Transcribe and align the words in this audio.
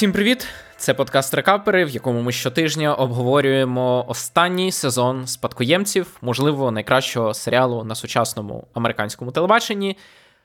Усім 0.00 0.12
привіт! 0.12 0.46
Це 0.76 0.94
подкаст 0.94 1.34
Рекапери, 1.34 1.84
в 1.84 1.88
якому 1.88 2.22
ми 2.22 2.32
щотижня 2.32 2.94
обговорюємо 2.94 4.04
останній 4.08 4.72
сезон 4.72 5.26
спадкоємців, 5.26 6.18
можливо, 6.22 6.70
найкращого 6.70 7.34
серіалу 7.34 7.84
на 7.84 7.94
сучасному 7.94 8.66
американському 8.74 9.32
телебаченні. 9.32 9.96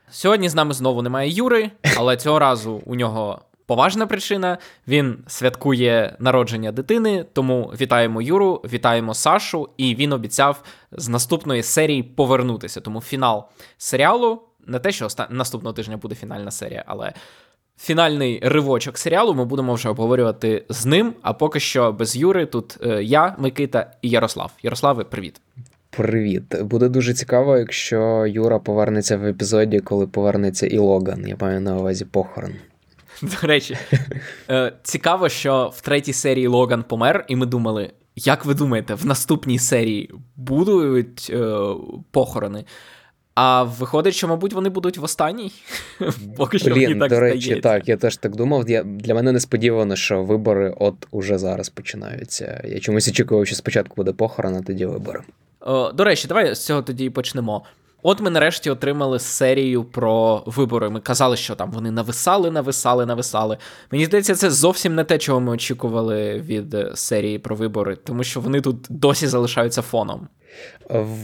Сьогодні 0.10 0.50
з 0.50 0.56
нами 0.56 0.74
знову 0.74 1.02
немає 1.02 1.30
Юри, 1.30 1.72
але 1.98 2.18
цього 2.18 2.40
разу 2.40 2.82
у 2.86 2.96
нього 2.96 3.42
поважна 3.66 4.08
причина. 4.08 4.58
Він 4.88 5.18
святкує 5.28 6.16
народження 6.20 6.72
дитини, 6.72 7.26
тому 7.34 7.74
вітаємо 7.82 8.22
Юру, 8.22 8.62
вітаємо 8.74 9.14
Сашу, 9.14 9.70
і 9.78 9.96
він 9.96 10.14
обіцяв 10.14 10.64
з 10.92 11.08
наступної 11.08 11.64
серії 11.64 12.04
повернутися. 12.04 12.82
Тому 12.82 13.02
фінал 13.02 13.50
серіалу 13.78 14.42
не 14.68 14.80
те, 14.80 14.92
що 14.92 15.06
оста... 15.06 15.28
наступного 15.30 15.74
тижня 15.74 15.98
буде 15.98 16.16
фінальна 16.16 16.52
серія, 16.52 16.84
але 16.88 17.14
фінальний 17.78 18.40
ривочок 18.44 18.98
серіалу 18.98 19.34
ми 19.34 19.46
будемо 19.46 19.74
вже 19.74 19.90
обговорювати 19.90 20.66
з 20.70 20.86
ним. 20.86 21.14
А 21.22 21.34
поки 21.34 21.60
що 21.60 21.92
без 21.92 22.16
Юри 22.16 22.46
тут 22.46 22.78
е, 22.84 23.04
я, 23.04 23.36
Микита 23.40 23.92
і 24.02 24.10
Ярослав. 24.10 24.52
Ярославе, 24.64 25.04
привіт. 25.04 25.42
Привіт. 25.90 26.62
Буде 26.62 26.90
дуже 26.90 27.14
цікаво, 27.14 27.58
якщо 27.58 28.26
Юра 28.28 28.60
повернеться 28.60 29.18
в 29.18 29.26
епізоді, 29.26 29.80
коли 29.80 30.08
повернеться 30.08 30.68
і 30.68 30.78
Логан. 30.78 31.28
Я 31.28 31.38
маю 31.40 31.62
на 31.62 31.78
увазі 31.78 32.06
похорон. 32.06 32.52
До 33.22 33.48
речі, 33.48 33.78
е, 34.50 34.74
цікаво, 34.84 35.30
що 35.30 35.72
в 35.76 35.82
третій 35.82 36.14
серії 36.14 36.48
Логан 36.48 36.84
помер, 36.84 37.26
і 37.28 37.36
ми 37.36 37.46
думали, 37.46 37.92
як 38.16 38.46
ви 38.46 38.54
думаєте, 38.54 38.94
в 38.94 39.06
наступній 39.06 39.60
серії 39.60 40.12
будуть 40.36 41.32
е, 41.34 41.58
похорони? 42.12 42.66
А 43.36 43.64
виходить, 43.64 44.14
що, 44.16 44.28
мабуть, 44.28 44.54
вони 44.54 44.70
будуть 44.70 44.98
в 44.98 45.04
останній. 45.04 45.52
Поки 46.38 46.60
що 46.60 46.74
Блін, 46.74 46.90
мені 46.90 47.00
так 47.00 47.10
До 47.10 47.20
речі, 47.20 47.42
здається. 47.42 47.70
так, 47.70 47.88
я 47.88 47.98
теж 47.98 48.18
так 48.18 48.36
думав. 48.36 48.70
Я, 48.70 48.84
Для 48.84 49.14
мене 49.14 49.32
несподівано, 49.32 49.96
що 49.96 50.24
вибори 50.24 50.74
от 50.80 50.96
уже 51.12 51.38
зараз 51.38 51.70
починаються. 51.70 52.62
Я 52.68 52.80
чомусь 52.80 53.08
очікував, 53.08 53.48
що 53.48 53.56
спочатку 53.56 53.94
буде 53.96 54.12
похорон, 54.12 54.56
а 54.56 54.62
тоді 54.62 54.86
вибори. 54.86 55.22
О, 55.60 55.92
До 55.92 56.04
речі, 56.04 56.28
давай 56.28 56.56
з 56.56 56.66
цього 56.66 56.82
тоді 56.82 57.06
і 57.06 57.10
почнемо. 57.10 57.64
От 58.04 58.22
ми 58.22 58.30
нарешті 58.30 58.70
отримали 58.70 59.20
серію 59.20 59.84
про 59.84 60.44
вибори. 60.46 60.90
Ми 60.90 61.00
казали, 61.00 61.38
що 61.38 61.56
там 61.56 61.72
вони 61.72 61.92
нависали, 61.92 62.52
нависали, 62.52 63.06
нависали. 63.06 63.58
Мені 63.92 64.06
здається, 64.06 64.36
це 64.36 64.52
зовсім 64.52 64.96
не 64.96 65.04
те, 65.04 65.18
чого 65.18 65.40
ми 65.40 65.52
очікували 65.52 66.40
від 66.40 66.76
серії 66.94 67.40
про 67.40 67.56
вибори, 67.56 67.96
тому 67.96 68.24
що 68.24 68.40
вони 68.40 68.62
тут 68.62 68.78
досі 68.90 69.28
залишаються 69.28 69.82
фоном. 69.82 70.28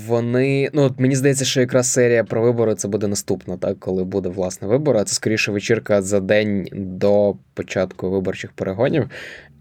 Вони, 0.06 0.70
ну 0.74 0.84
от 0.84 1.00
мені 1.00 1.16
здається, 1.16 1.46
що 1.46 1.62
якраз 1.62 1.92
серія 1.92 2.24
про 2.24 2.42
вибори 2.42 2.76
це 2.76 2.88
буде 2.88 3.08
наступна, 3.08 3.58
так, 3.58 3.80
коли 3.80 4.04
буде 4.04 4.30
власне 4.30 4.68
вибор. 4.68 4.98
А 4.98 5.04
це 5.04 5.16
скоріше 5.16 5.52
вечірка 5.52 6.02
за 6.02 6.20
день 6.20 6.68
до 6.74 7.36
початку 7.54 8.12
виборчих 8.12 8.52
перегонів. 8.52 9.10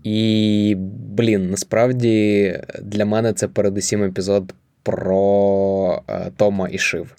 І, 0.02 0.74
блін, 1.16 1.50
насправді 1.50 2.60
для 2.82 3.04
мене 3.04 3.32
це 3.32 3.48
передусім 3.48 4.04
епізод 4.04 4.54
про 4.82 6.02
е, 6.08 6.30
Тома 6.36 6.68
і 6.72 6.78
Шив. 6.78 7.14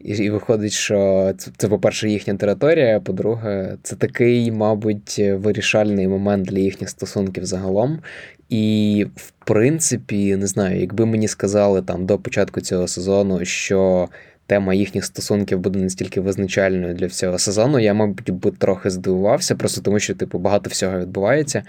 І, 0.00 0.12
і 0.12 0.30
виходить, 0.30 0.72
що 0.72 1.32
це, 1.38 1.50
це, 1.56 1.68
по-перше, 1.68 2.08
їхня 2.08 2.34
територія, 2.34 2.96
а 2.96 3.00
по-друге, 3.00 3.76
це 3.82 3.96
такий, 3.96 4.52
мабуть, 4.52 5.22
вирішальний 5.32 6.08
момент 6.08 6.46
для 6.46 6.58
їхніх 6.58 6.90
стосунків 6.90 7.44
загалом. 7.44 7.98
І, 8.48 9.06
в 9.16 9.30
принципі, 9.30 10.36
не 10.36 10.46
знаю, 10.46 10.80
якби 10.80 11.06
мені 11.06 11.28
сказали 11.28 11.82
там 11.82 12.06
до 12.06 12.18
початку 12.18 12.60
цього 12.60 12.88
сезону, 12.88 13.44
що 13.44 14.08
тема 14.46 14.74
їхніх 14.74 15.04
стосунків 15.04 15.58
буде 15.58 15.78
настільки 15.78 16.20
визначальною 16.20 16.94
для 16.94 17.06
всього 17.06 17.38
сезону, 17.38 17.78
я, 17.78 17.94
мабуть, 17.94 18.30
би 18.30 18.50
трохи 18.50 18.90
здивувався, 18.90 19.54
просто 19.54 19.80
тому 19.80 19.98
що, 19.98 20.14
типу, 20.14 20.38
багато 20.38 20.70
всього 20.70 20.98
відбувається. 20.98 21.62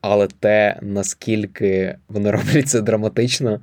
Але 0.00 0.28
те, 0.40 0.78
наскільки 0.82 1.96
вони 2.08 2.30
роблять 2.30 2.68
це 2.68 2.80
драматично, 2.80 3.60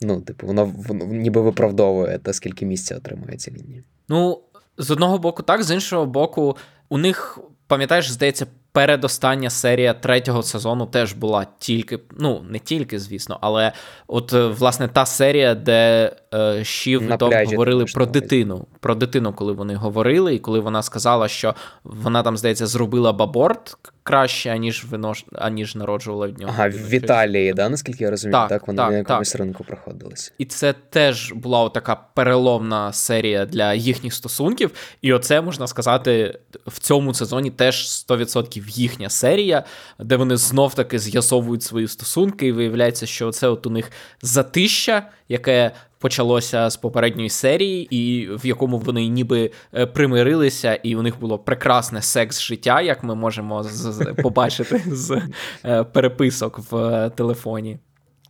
ну, 0.00 0.20
типу, 0.20 0.46
воно, 0.46 0.72
ніби 1.06 1.40
виправдовує 1.40 2.18
те, 2.18 2.32
скільки 2.32 2.66
місця 2.66 2.96
отримує 2.96 3.36
ці 3.36 3.50
лінії. 3.50 3.84
Ну, 4.08 4.40
з 4.78 4.90
одного 4.90 5.18
боку, 5.18 5.42
так, 5.42 5.62
з 5.62 5.74
іншого 5.74 6.06
боку, 6.06 6.56
у 6.88 6.98
них, 6.98 7.38
пам'ятаєш, 7.66 8.10
здається, 8.10 8.46
передостання 8.72 9.50
серія 9.50 9.94
третього 9.94 10.42
сезону 10.42 10.86
теж 10.86 11.12
була 11.12 11.46
тільки, 11.58 11.98
ну, 12.18 12.42
не 12.50 12.58
тільки, 12.58 12.98
звісно, 12.98 13.38
але 13.40 13.72
от, 14.06 14.32
е, 14.32 14.46
власне, 14.46 14.88
та 14.88 15.06
серія, 15.06 15.54
де 15.54 16.12
е, 16.36 16.64
Шів 16.64 17.02
і 17.02 17.44
говорили 17.44 17.84
про 17.94 18.06
дитину. 18.06 18.66
Про 18.80 18.94
дитину, 18.94 19.32
коли 19.32 19.52
вони 19.52 19.74
говорили, 19.74 20.34
і 20.34 20.38
коли 20.38 20.60
вона 20.60 20.82
сказала, 20.82 21.28
що 21.28 21.54
вона 21.84 22.22
там, 22.22 22.36
здається, 22.36 22.66
зробила 22.66 23.12
баборт 23.12 23.76
краще, 24.06 24.50
аніж 24.50 24.84
винож... 24.84 25.24
аніж 25.34 25.74
народжувала 25.74 26.28
від 26.28 26.38
нього. 26.38 26.52
Ага, 26.56 26.68
в 26.68 26.94
Італії, 26.94 27.52
да, 27.52 27.68
наскільки 27.68 28.04
я 28.04 28.10
розумію, 28.10 28.32
так, 28.32 28.48
так 28.48 28.66
вони 28.66 28.76
так, 28.76 28.90
на 28.90 28.96
якомусь 28.96 29.32
так. 29.32 29.40
ринку 29.40 29.64
проходилися. 29.64 30.32
І 30.38 30.44
це 30.44 30.74
теж 30.90 31.32
була 31.32 31.68
така 31.68 31.96
переломна 32.14 32.92
серія 32.92 33.46
для 33.46 33.74
їхніх 33.74 34.14
стосунків. 34.14 34.70
І 35.02 35.12
оце 35.12 35.40
можна 35.40 35.66
сказати 35.66 36.38
в 36.66 36.78
цьому 36.78 37.14
сезоні 37.14 37.50
теж 37.50 37.86
100% 38.08 38.68
їхня 38.68 39.10
серія, 39.10 39.64
де 39.98 40.16
вони 40.16 40.36
знов 40.36 40.74
таки 40.74 40.98
з'ясовують 40.98 41.62
свої 41.62 41.88
стосунки, 41.88 42.46
і 42.46 42.52
виявляється, 42.52 43.06
що 43.06 43.30
це 43.30 43.48
от 43.48 43.66
у 43.66 43.70
них 43.70 43.90
затища, 44.22 45.02
яке 45.28 45.72
почалося 45.98 46.70
з 46.70 46.76
попередньої 46.76 47.28
серії, 47.30 47.96
і 47.96 48.28
в 48.36 48.46
якому 48.46 48.78
вони 48.78 49.08
ніби 49.08 49.50
е, 49.74 49.86
примирилися, 49.86 50.74
і 50.74 50.96
у 50.96 51.02
них 51.02 51.20
було 51.20 51.38
прекрасне 51.38 52.02
секс-життя, 52.02 52.80
як 52.82 53.04
ми 53.04 53.14
можемо 53.14 53.62
з- 53.62 54.14
побачити 54.22 54.82
з 54.86 55.22
е, 55.64 55.84
переписок 55.84 56.60
в 56.70 56.76
е, 56.76 57.10
телефоні. 57.10 57.78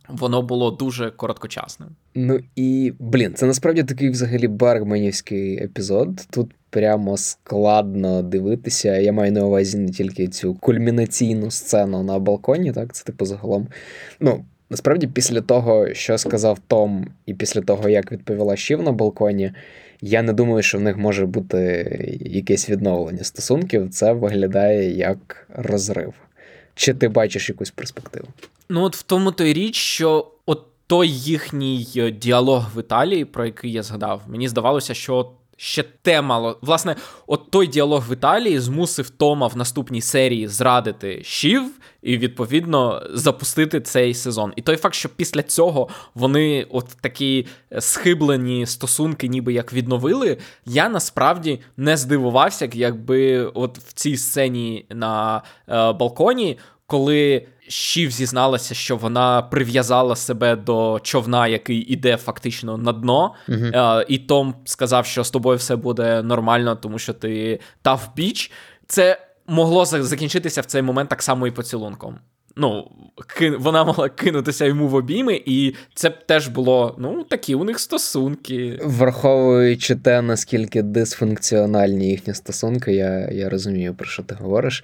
Воно 0.09 0.41
було 0.41 0.71
дуже 0.71 1.11
короткочасним. 1.11 1.89
Ну 2.15 2.39
і 2.55 2.93
блін, 2.99 3.33
це 3.33 3.45
насправді 3.45 3.83
такий 3.83 4.09
взагалі 4.09 4.47
Бергманівський 4.47 5.63
епізод. 5.63 6.27
Тут 6.31 6.51
прямо 6.69 7.17
складно 7.17 8.21
дивитися. 8.21 8.97
Я 8.97 9.13
маю 9.13 9.31
на 9.31 9.45
увазі 9.45 9.77
не 9.77 9.89
тільки 9.91 10.27
цю 10.27 10.53
кульмінаційну 10.55 11.51
сцену 11.51 12.03
на 12.03 12.19
балконі, 12.19 12.71
так 12.71 12.93
це 12.93 13.03
типу 13.03 13.25
загалом. 13.25 13.67
Ну, 14.19 14.45
Насправді, 14.69 15.07
після 15.07 15.41
того, 15.41 15.93
що 15.93 16.17
сказав 16.17 16.59
Том, 16.67 17.07
і 17.25 17.33
після 17.33 17.61
того, 17.61 17.89
як 17.89 18.11
відповіла 18.11 18.57
Шів 18.57 18.83
на 18.83 18.91
балконі, 18.91 19.51
я 20.01 20.21
не 20.21 20.33
думаю, 20.33 20.63
що 20.63 20.77
в 20.77 20.81
них 20.81 20.97
може 20.97 21.25
бути 21.25 22.19
якесь 22.21 22.69
відновлення 22.69 23.23
стосунків. 23.23 23.89
Це 23.89 24.13
виглядає 24.13 24.91
як 24.97 25.47
розрив. 25.55 26.13
Чи 26.75 26.93
ти 26.93 27.07
бачиш 27.07 27.49
якусь 27.49 27.71
перспективу? 27.71 28.27
Ну, 28.69 28.81
от 28.81 28.95
в 28.95 29.01
тому 29.01 29.31
той 29.31 29.53
річ, 29.53 29.75
що 29.75 30.31
от 30.45 30.63
той 30.87 31.09
їхній 31.09 31.87
діалог 32.21 32.69
в 32.75 32.79
Італії, 32.79 33.25
про 33.25 33.45
який 33.45 33.71
я 33.71 33.83
згадав, 33.83 34.21
мені 34.27 34.47
здавалося, 34.47 34.93
що 34.93 35.31
ще 35.57 35.83
те 35.83 36.21
мало. 36.21 36.57
Власне, 36.61 36.95
от 37.27 37.51
той 37.51 37.67
діалог 37.67 38.09
в 38.09 38.13
Італії 38.13 38.59
змусив 38.59 39.09
Тома 39.09 39.47
в 39.47 39.57
наступній 39.57 40.01
серії 40.01 40.47
зрадити 40.47 41.23
Шів 41.23 41.71
і, 42.01 42.17
відповідно, 42.17 43.03
запустити 43.13 43.81
цей 43.81 44.13
сезон. 44.13 44.53
І 44.55 44.61
той 44.61 44.75
факт, 44.75 44.95
що 44.95 45.09
після 45.09 45.43
цього 45.43 45.89
вони 46.15 46.67
от 46.69 46.87
такі 47.01 47.45
схиблені 47.79 48.65
стосунки, 48.65 49.27
ніби 49.27 49.53
як 49.53 49.73
відновили, 49.73 50.37
я 50.65 50.89
насправді 50.89 51.59
не 51.77 51.97
здивувався, 51.97 52.69
якби 52.73 53.45
от 53.45 53.77
в 53.77 53.93
цій 53.93 54.17
сцені 54.17 54.85
на 54.89 55.37
е, 55.37 55.93
балконі, 55.93 56.57
коли. 56.85 57.47
Щів 57.67 58.11
зізналася, 58.11 58.75
що 58.75 58.97
вона 58.97 59.41
прив'язала 59.41 60.15
себе 60.15 60.55
до 60.55 60.99
човна, 61.03 61.47
який 61.47 61.77
іде 61.77 62.17
фактично 62.17 62.77
на 62.77 62.93
дно. 62.93 63.33
Uh-huh. 63.49 64.05
І 64.07 64.17
Том 64.17 64.55
сказав, 64.65 65.05
що 65.05 65.23
з 65.23 65.31
тобою 65.31 65.57
все 65.57 65.75
буде 65.75 66.21
нормально, 66.23 66.75
тому 66.75 66.99
що 66.99 67.13
ти 67.13 67.59
тав 67.81 68.09
біч. 68.15 68.51
Це 68.87 69.17
могло 69.47 69.85
закінчитися 69.85 70.61
в 70.61 70.65
цей 70.65 70.81
момент 70.81 71.09
так 71.09 71.23
само 71.23 71.47
і 71.47 71.51
поцілунком. 71.51 72.19
Ну, 72.59 72.91
вона 73.59 73.83
могла 73.83 74.09
кинутися 74.09 74.65
йому 74.65 74.87
в 74.87 74.95
обійми, 74.95 75.41
і 75.45 75.73
це 75.93 76.09
теж 76.09 76.47
було 76.47 76.95
ну, 76.99 77.23
такі 77.23 77.55
у 77.55 77.63
них 77.63 77.79
стосунки. 77.79 78.79
Враховуючи 78.83 79.95
те, 79.95 80.21
наскільки 80.21 80.81
дисфункціональні 80.81 82.09
їхні 82.09 82.33
стосунки, 82.33 82.93
я 82.93 83.29
я 83.31 83.49
розумію, 83.49 83.95
про 83.95 84.07
що 84.07 84.23
ти 84.23 84.35
говориш. 84.35 84.83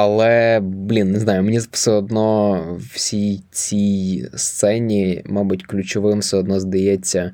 Але, 0.00 0.60
блін, 0.60 1.10
не 1.12 1.18
знаю, 1.18 1.42
мені 1.42 1.58
все 1.70 1.90
одно 1.90 2.60
всій 2.94 3.40
цій 3.50 4.28
сцені, 4.36 5.22
мабуть, 5.26 5.66
ключовим 5.66 6.18
все 6.18 6.36
одно 6.36 6.60
здається, 6.60 7.32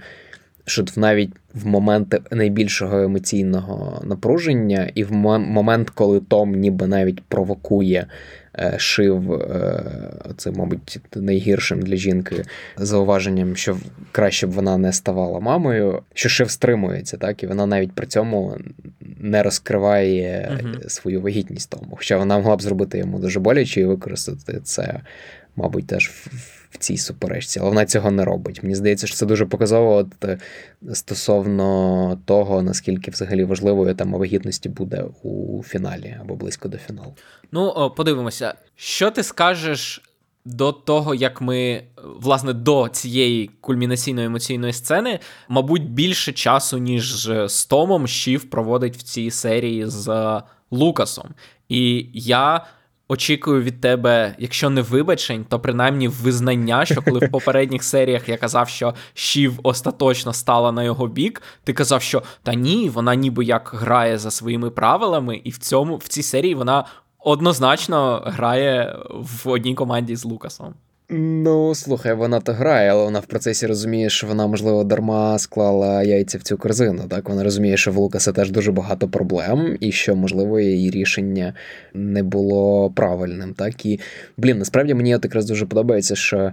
що 0.64 0.84
навіть 0.96 1.32
в 1.56 1.66
моменти 1.66 2.20
найбільшого 2.30 2.98
емоційного 2.98 4.02
напруження, 4.04 4.90
і 4.94 5.04
в 5.04 5.12
момент, 5.12 5.90
коли 5.90 6.20
Том 6.20 6.52
ніби 6.52 6.86
навіть 6.86 7.24
провокує 7.24 8.06
е, 8.58 8.74
шив, 8.78 9.32
е, 9.32 9.82
це, 10.36 10.50
мабуть, 10.50 11.00
найгіршим 11.14 11.82
для 11.82 11.96
жінки 11.96 12.44
зауваженням, 12.76 13.56
що 13.56 13.76
краще 14.12 14.46
б 14.46 14.50
вона 14.50 14.76
не 14.76 14.92
ставала 14.92 15.40
мамою, 15.40 16.02
що 16.14 16.28
шив 16.28 16.50
стримується, 16.50 17.16
так, 17.16 17.42
і 17.42 17.46
вона 17.46 17.66
навіть 17.66 17.92
при 17.92 18.06
цьому 18.06 18.56
не 19.20 19.42
розкриває 19.42 20.50
uh-huh. 20.52 20.88
свою 20.88 21.20
вагітність 21.20 21.70
тому. 21.70 21.96
Хоча 21.96 22.18
вона 22.18 22.38
могла 22.38 22.56
б 22.56 22.62
зробити 22.62 22.98
йому 22.98 23.18
дуже 23.18 23.40
боляче 23.40 23.80
і 23.80 23.84
використати 23.84 24.60
це, 24.64 25.00
мабуть, 25.56 25.86
теж 25.86 26.08
в 26.08 26.55
цій 26.76 26.96
суперечці, 26.96 27.60
але 27.60 27.68
вона 27.68 27.86
цього 27.86 28.10
не 28.10 28.24
робить. 28.24 28.62
Мені 28.62 28.74
здається, 28.74 29.06
що 29.06 29.16
це 29.16 29.26
дуже 29.26 29.46
показово 29.46 29.94
от, 29.94 30.24
е, 30.24 30.38
стосовно 30.92 32.18
того, 32.24 32.62
наскільки 32.62 33.10
взагалі 33.10 33.44
важливою 33.44 33.94
тема 33.94 34.18
вагітності 34.18 34.68
буде 34.68 35.04
у 35.22 35.62
фіналі 35.62 36.16
або 36.20 36.36
близько 36.36 36.68
до 36.68 36.78
фіналу. 36.78 37.14
Ну, 37.52 37.92
подивимося, 37.96 38.54
що 38.76 39.10
ти 39.10 39.22
скажеш 39.22 40.02
до 40.46 40.72
того, 40.72 41.14
як 41.14 41.40
ми, 41.40 41.82
власне, 42.20 42.52
до 42.52 42.88
цієї 42.88 43.50
кульмінаційної 43.60 44.26
емоційної 44.26 44.72
сцени, 44.72 45.18
мабуть, 45.48 45.90
більше 45.90 46.32
часу, 46.32 46.78
ніж 46.78 47.30
з 47.46 47.66
Томом 47.66 48.06
Щів 48.06 48.50
проводить 48.50 48.96
в 48.96 49.02
цій 49.02 49.30
серії 49.30 49.86
з 49.86 50.40
Лукасом. 50.70 51.34
І 51.68 52.06
я. 52.14 52.66
Очікую 53.08 53.62
від 53.62 53.80
тебе, 53.80 54.34
якщо 54.38 54.70
не 54.70 54.82
вибачень, 54.82 55.44
то 55.48 55.60
принаймні 55.60 56.08
визнання, 56.08 56.84
що 56.84 57.02
коли 57.02 57.26
в 57.26 57.30
попередніх 57.30 57.84
серіях 57.84 58.28
я 58.28 58.36
казав, 58.36 58.68
що 58.68 58.94
Шів 59.14 59.60
остаточно 59.62 60.32
стала 60.32 60.72
на 60.72 60.84
його 60.84 61.06
бік, 61.06 61.42
ти 61.64 61.72
казав, 61.72 62.02
що 62.02 62.22
та 62.42 62.54
ні, 62.54 62.88
вона 62.88 63.14
ніби 63.14 63.44
як 63.44 63.72
грає 63.74 64.18
за 64.18 64.30
своїми 64.30 64.70
правилами, 64.70 65.40
і 65.44 65.50
в 65.50 65.58
цьому 65.58 65.96
в 65.96 66.08
цій 66.08 66.22
серії 66.22 66.54
вона 66.54 66.84
однозначно 67.18 68.22
грає 68.26 68.98
в 69.10 69.48
одній 69.48 69.74
команді 69.74 70.16
з 70.16 70.24
Лукасом. 70.24 70.74
Ну, 71.08 71.74
слухай, 71.74 72.14
вона 72.14 72.40
то 72.40 72.52
грає, 72.52 72.90
але 72.90 73.04
вона 73.04 73.20
в 73.20 73.26
процесі 73.26 73.66
розуміє, 73.66 74.10
що 74.10 74.26
вона, 74.26 74.46
можливо, 74.46 74.84
дарма 74.84 75.38
склала 75.38 76.02
яйця 76.02 76.38
в 76.38 76.42
цю 76.42 76.58
корзину. 76.58 77.02
Так 77.08 77.28
вона 77.28 77.44
розуміє, 77.44 77.76
що 77.76 77.92
в 77.92 77.96
Лукаса 77.96 78.32
теж 78.32 78.50
дуже 78.50 78.72
багато 78.72 79.08
проблем, 79.08 79.76
і 79.80 79.92
що, 79.92 80.16
можливо, 80.16 80.60
її 80.60 80.90
рішення 80.90 81.54
не 81.94 82.22
було 82.22 82.90
правильним. 82.90 83.54
Так 83.54 83.86
і 83.86 84.00
блін, 84.36 84.58
насправді 84.58 84.94
мені 84.94 85.16
от 85.16 85.24
якраз 85.24 85.46
дуже 85.46 85.66
подобається, 85.66 86.16
що 86.16 86.52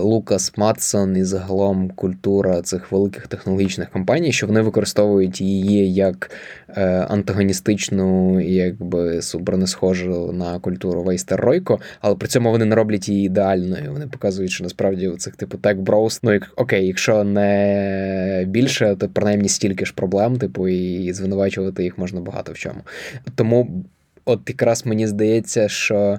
Лукас 0.00 0.52
Матсон 0.56 1.16
і 1.16 1.24
загалом 1.24 1.90
культура 1.90 2.62
цих 2.62 2.92
великих 2.92 3.26
технологічних 3.26 3.90
компаній, 3.90 4.32
що 4.32 4.46
вони 4.46 4.60
використовують 4.60 5.40
її 5.40 5.94
як 5.94 6.30
е, 6.68 6.82
антагоністичну, 7.08 8.40
якби 8.40 9.22
схожу 9.66 10.32
на 10.32 10.58
культуру 10.58 11.02
Вейстер 11.02 11.40
Ройко, 11.40 11.80
але 12.00 12.14
при 12.14 12.28
цьому 12.28 12.50
вони 12.50 12.64
не 12.64 12.74
роблять 12.74 13.08
її 13.08 13.26
ідеальною. 13.26 13.92
Вони 13.92 14.06
показують, 14.06 14.50
що 14.50 14.64
насправді 14.64 15.08
у 15.08 15.16
цих 15.16 15.36
типу 15.36 15.58
тек 15.58 15.78
броус, 15.78 16.22
ну 16.22 16.32
як 16.32 16.52
окей, 16.56 16.86
якщо 16.86 17.24
не 17.24 18.44
більше, 18.48 18.96
то 18.98 19.08
принаймні 19.08 19.48
стільки 19.48 19.84
ж 19.84 19.92
проблем, 19.94 20.36
типу, 20.36 20.68
і 20.68 21.12
звинувачувати 21.12 21.84
їх 21.84 21.98
можна 21.98 22.20
багато 22.20 22.52
в 22.52 22.56
чому. 22.58 22.80
Тому, 23.34 23.84
от 24.24 24.40
якраз 24.48 24.86
мені 24.86 25.06
здається, 25.06 25.68
що 25.68 26.18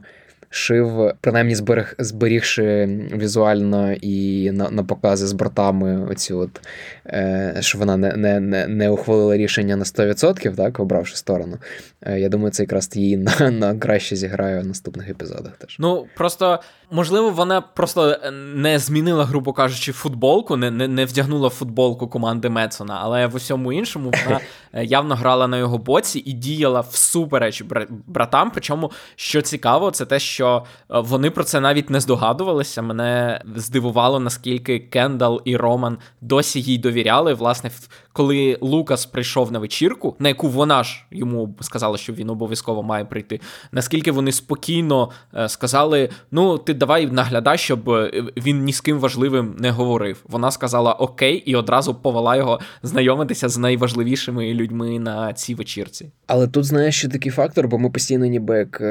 шив, 0.53 1.11
принаймні 1.21 1.55
зберег, 1.55 1.95
зберігши 1.99 2.85
візуально 3.13 3.93
і 3.93 4.51
на 4.51 4.69
на 4.69 4.83
покази 4.83 5.27
з 5.27 5.33
братами, 5.33 6.05
оцю 6.11 6.39
от, 6.39 6.61
е, 7.05 7.57
що 7.59 7.77
вона 7.77 7.97
не 7.97 8.13
не, 8.15 8.39
не, 8.39 8.67
не 8.67 8.89
ухвалила 8.89 9.37
рішення 9.37 9.75
на 9.75 9.83
100%, 9.83 10.55
так, 10.55 10.79
обравши 10.79 11.15
сторону. 11.15 11.57
Е, 12.01 12.19
я 12.19 12.29
думаю, 12.29 12.51
це 12.51 12.63
якраз 12.63 12.89
її 12.95 13.17
на, 13.17 13.51
на 13.51 13.75
краще 13.75 14.15
зіграє 14.15 14.59
в 14.59 14.67
наступних 14.67 15.09
епізодах. 15.09 15.57
теж. 15.57 15.75
Ну, 15.79 16.05
просто, 16.15 16.59
можливо, 16.93 17.29
вона 17.29 17.61
просто 17.61 18.17
не 18.55 18.79
змінила, 18.79 19.25
грубо 19.25 19.53
кажучи, 19.53 19.91
футболку, 19.91 20.57
не 20.57 20.71
не, 20.71 20.87
не 20.87 21.05
вдягнула 21.05 21.49
футболку 21.49 22.07
команди 22.07 22.49
Мецона, 22.49 22.99
але 23.03 23.27
в 23.27 23.35
усьому 23.35 23.73
іншому 23.73 24.13
вона 24.25 24.39
е, 24.73 24.85
явно 24.85 25.15
грала 25.15 25.47
на 25.47 25.57
його 25.57 25.77
боці 25.77 26.19
і 26.19 26.33
діяла 26.33 26.79
всупереч 26.81 27.63
братам. 28.07 28.51
Причому, 28.51 28.91
що 29.15 29.41
цікаво, 29.41 29.91
це 29.91 30.05
те, 30.05 30.19
що 30.19 30.43
що 30.43 30.63
е, 30.91 30.99
вони 30.99 31.29
про 31.29 31.43
це 31.43 31.59
навіть 31.59 31.89
не 31.89 31.99
здогадувалися. 31.99 32.81
Мене 32.81 33.41
здивувало, 33.55 34.19
наскільки 34.19 34.79
Кендал 34.79 35.41
і 35.45 35.57
Роман 35.57 35.97
досі 36.21 36.61
їй 36.61 36.77
довіряли. 36.77 37.33
Власне, 37.33 37.71
коли 38.13 38.57
Лукас 38.61 39.05
прийшов 39.05 39.51
на 39.51 39.59
вечірку, 39.59 40.15
на 40.19 40.29
яку 40.29 40.47
вона 40.49 40.83
ж 40.83 41.05
йому 41.11 41.55
сказала, 41.61 41.97
що 41.97 42.13
він 42.13 42.29
обов'язково 42.29 42.83
має 42.83 43.05
прийти. 43.05 43.39
Наскільки 43.71 44.11
вони 44.11 44.31
спокійно 44.31 45.09
е, 45.35 45.49
сказали: 45.49 46.09
ну, 46.31 46.57
ти 46.57 46.73
давай 46.73 47.07
наглядай, 47.07 47.57
щоб 47.57 47.89
е, 47.89 48.11
він 48.37 48.63
ні 48.63 48.73
з 48.73 48.81
ким 48.81 48.99
важливим 48.99 49.55
не 49.59 49.71
говорив. 49.71 50.23
Вона 50.29 50.51
сказала 50.51 50.93
окей, 50.93 51.35
і 51.35 51.55
одразу 51.55 51.95
повела 51.95 52.35
його 52.35 52.59
знайомитися 52.83 53.49
з 53.49 53.57
найважливішими 53.57 54.53
людьми 54.53 54.99
на 54.99 55.33
цій 55.33 55.55
вечірці. 55.55 56.11
Але 56.27 56.47
тут 56.47 56.65
знаєш 56.65 56.97
ще 56.97 57.07
такий 57.07 57.31
фактор, 57.31 57.67
бо 57.67 57.77
ми 57.77 57.89
постійно 57.89 58.25
ніби 58.25 58.57
як 58.57 58.83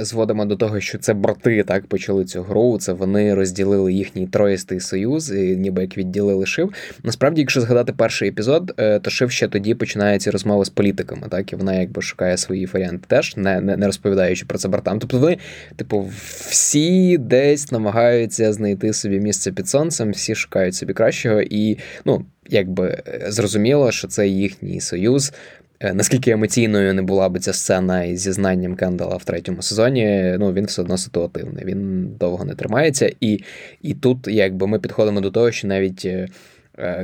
зводимо 0.00 0.44
до 0.44 0.56
того, 0.56 0.80
що 0.80 0.98
це 0.98 1.14
брати 1.14 1.62
так 1.62 1.86
почали 1.86 2.24
цю 2.24 2.42
гру. 2.42 2.78
Це 2.78 2.92
вони 2.92 3.34
розділили 3.34 3.92
їхній 3.92 4.26
троїстий 4.26 4.80
союз, 4.80 5.32
і 5.32 5.56
ніби 5.56 5.82
як 5.82 5.98
відділили 5.98 6.46
шив. 6.46 6.72
Насправді, 7.02 7.40
якщо 7.40 7.60
згадати 7.60 7.92
перший 7.92 8.31
епізод, 8.32 8.74
е, 8.78 8.98
то 8.98 9.10
шив 9.10 9.30
ще 9.30 9.48
тоді 9.48 9.74
починає 9.74 10.18
ці 10.18 10.30
розмови 10.30 10.64
з 10.64 10.68
політиками, 10.68 11.26
так 11.30 11.52
і 11.52 11.56
вона 11.56 11.74
якби 11.74 12.02
шукає 12.02 12.36
свої 12.36 12.66
варіанти 12.66 13.04
теж, 13.06 13.36
не 13.36 13.60
не, 13.60 13.76
не 13.76 13.86
розповідаючи 13.86 14.46
про 14.46 14.58
це 14.58 14.68
братам. 14.68 14.98
Тобто 14.98 15.18
вони, 15.18 15.38
типу, 15.76 16.10
всі 16.48 17.18
десь 17.18 17.72
намагаються 17.72 18.52
знайти 18.52 18.92
собі 18.92 19.20
місце 19.20 19.52
під 19.52 19.68
сонцем, 19.68 20.10
всі 20.10 20.34
шукають 20.34 20.74
собі 20.74 20.92
кращого, 20.92 21.40
і 21.40 21.78
ну 22.04 22.24
якби 22.48 23.02
е, 23.06 23.24
зрозуміло, 23.28 23.92
що 23.92 24.08
це 24.08 24.28
їхній 24.28 24.80
союз. 24.80 25.32
Е, 25.80 25.94
наскільки 25.94 26.30
емоційною 26.30 26.94
не 26.94 27.02
була 27.02 27.28
би 27.28 27.40
ця 27.40 27.52
сцена 27.52 28.04
із 28.04 28.20
зізнанням 28.20 28.76
Кендала 28.76 29.16
в 29.16 29.24
третьому 29.24 29.62
сезоні, 29.62 30.36
ну 30.38 30.52
він 30.52 30.64
все 30.64 30.82
одно 30.82 30.98
ситуативний, 30.98 31.64
він 31.64 32.10
довго 32.20 32.44
не 32.44 32.54
тримається. 32.54 33.12
І 33.20 33.44
і 33.82 33.94
тут 33.94 34.28
якби 34.28 34.66
ми 34.66 34.78
підходимо 34.78 35.20
до 35.20 35.30
того, 35.30 35.50
що 35.50 35.68
навіть 35.68 36.08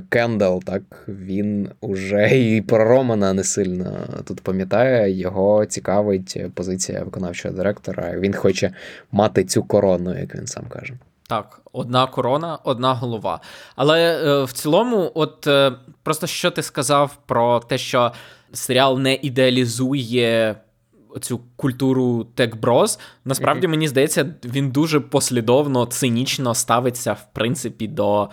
Кендал, 0.08 0.62
так, 0.62 0.82
він 1.08 1.68
уже 1.80 2.38
і 2.38 2.62
про 2.62 2.84
Романа 2.84 3.32
не 3.32 3.44
сильно 3.44 4.06
тут 4.24 4.40
пам'ятає, 4.40 5.10
його 5.10 5.66
цікавить 5.66 6.54
позиція 6.54 7.02
виконавчого 7.04 7.54
директора. 7.54 8.18
Він 8.18 8.34
хоче 8.34 8.70
мати 9.12 9.44
цю 9.44 9.62
корону, 9.62 10.18
як 10.18 10.34
він 10.34 10.46
сам 10.46 10.64
каже. 10.68 10.94
Так, 11.28 11.60
одна 11.72 12.06
корона, 12.06 12.58
одна 12.64 12.94
голова. 12.94 13.40
Але 13.76 14.00
е, 14.00 14.44
в 14.44 14.52
цілому, 14.52 15.12
от 15.14 15.46
е, 15.46 15.72
просто 16.02 16.26
що 16.26 16.50
ти 16.50 16.62
сказав 16.62 17.18
про 17.26 17.60
те, 17.60 17.78
що 17.78 18.12
серіал 18.52 18.98
не 18.98 19.14
ідеалізує 19.14 20.56
цю 21.20 21.40
культуру 21.56 22.26
текброз. 22.34 22.98
Насправді, 23.24 23.66
mm-hmm. 23.66 23.70
мені 23.70 23.88
здається, 23.88 24.34
він 24.44 24.70
дуже 24.70 25.00
послідовно, 25.00 25.86
цинічно 25.86 26.54
ставиться, 26.54 27.12
в 27.12 27.26
принципі, 27.32 27.88
до 27.88 28.22
е, 28.22 28.28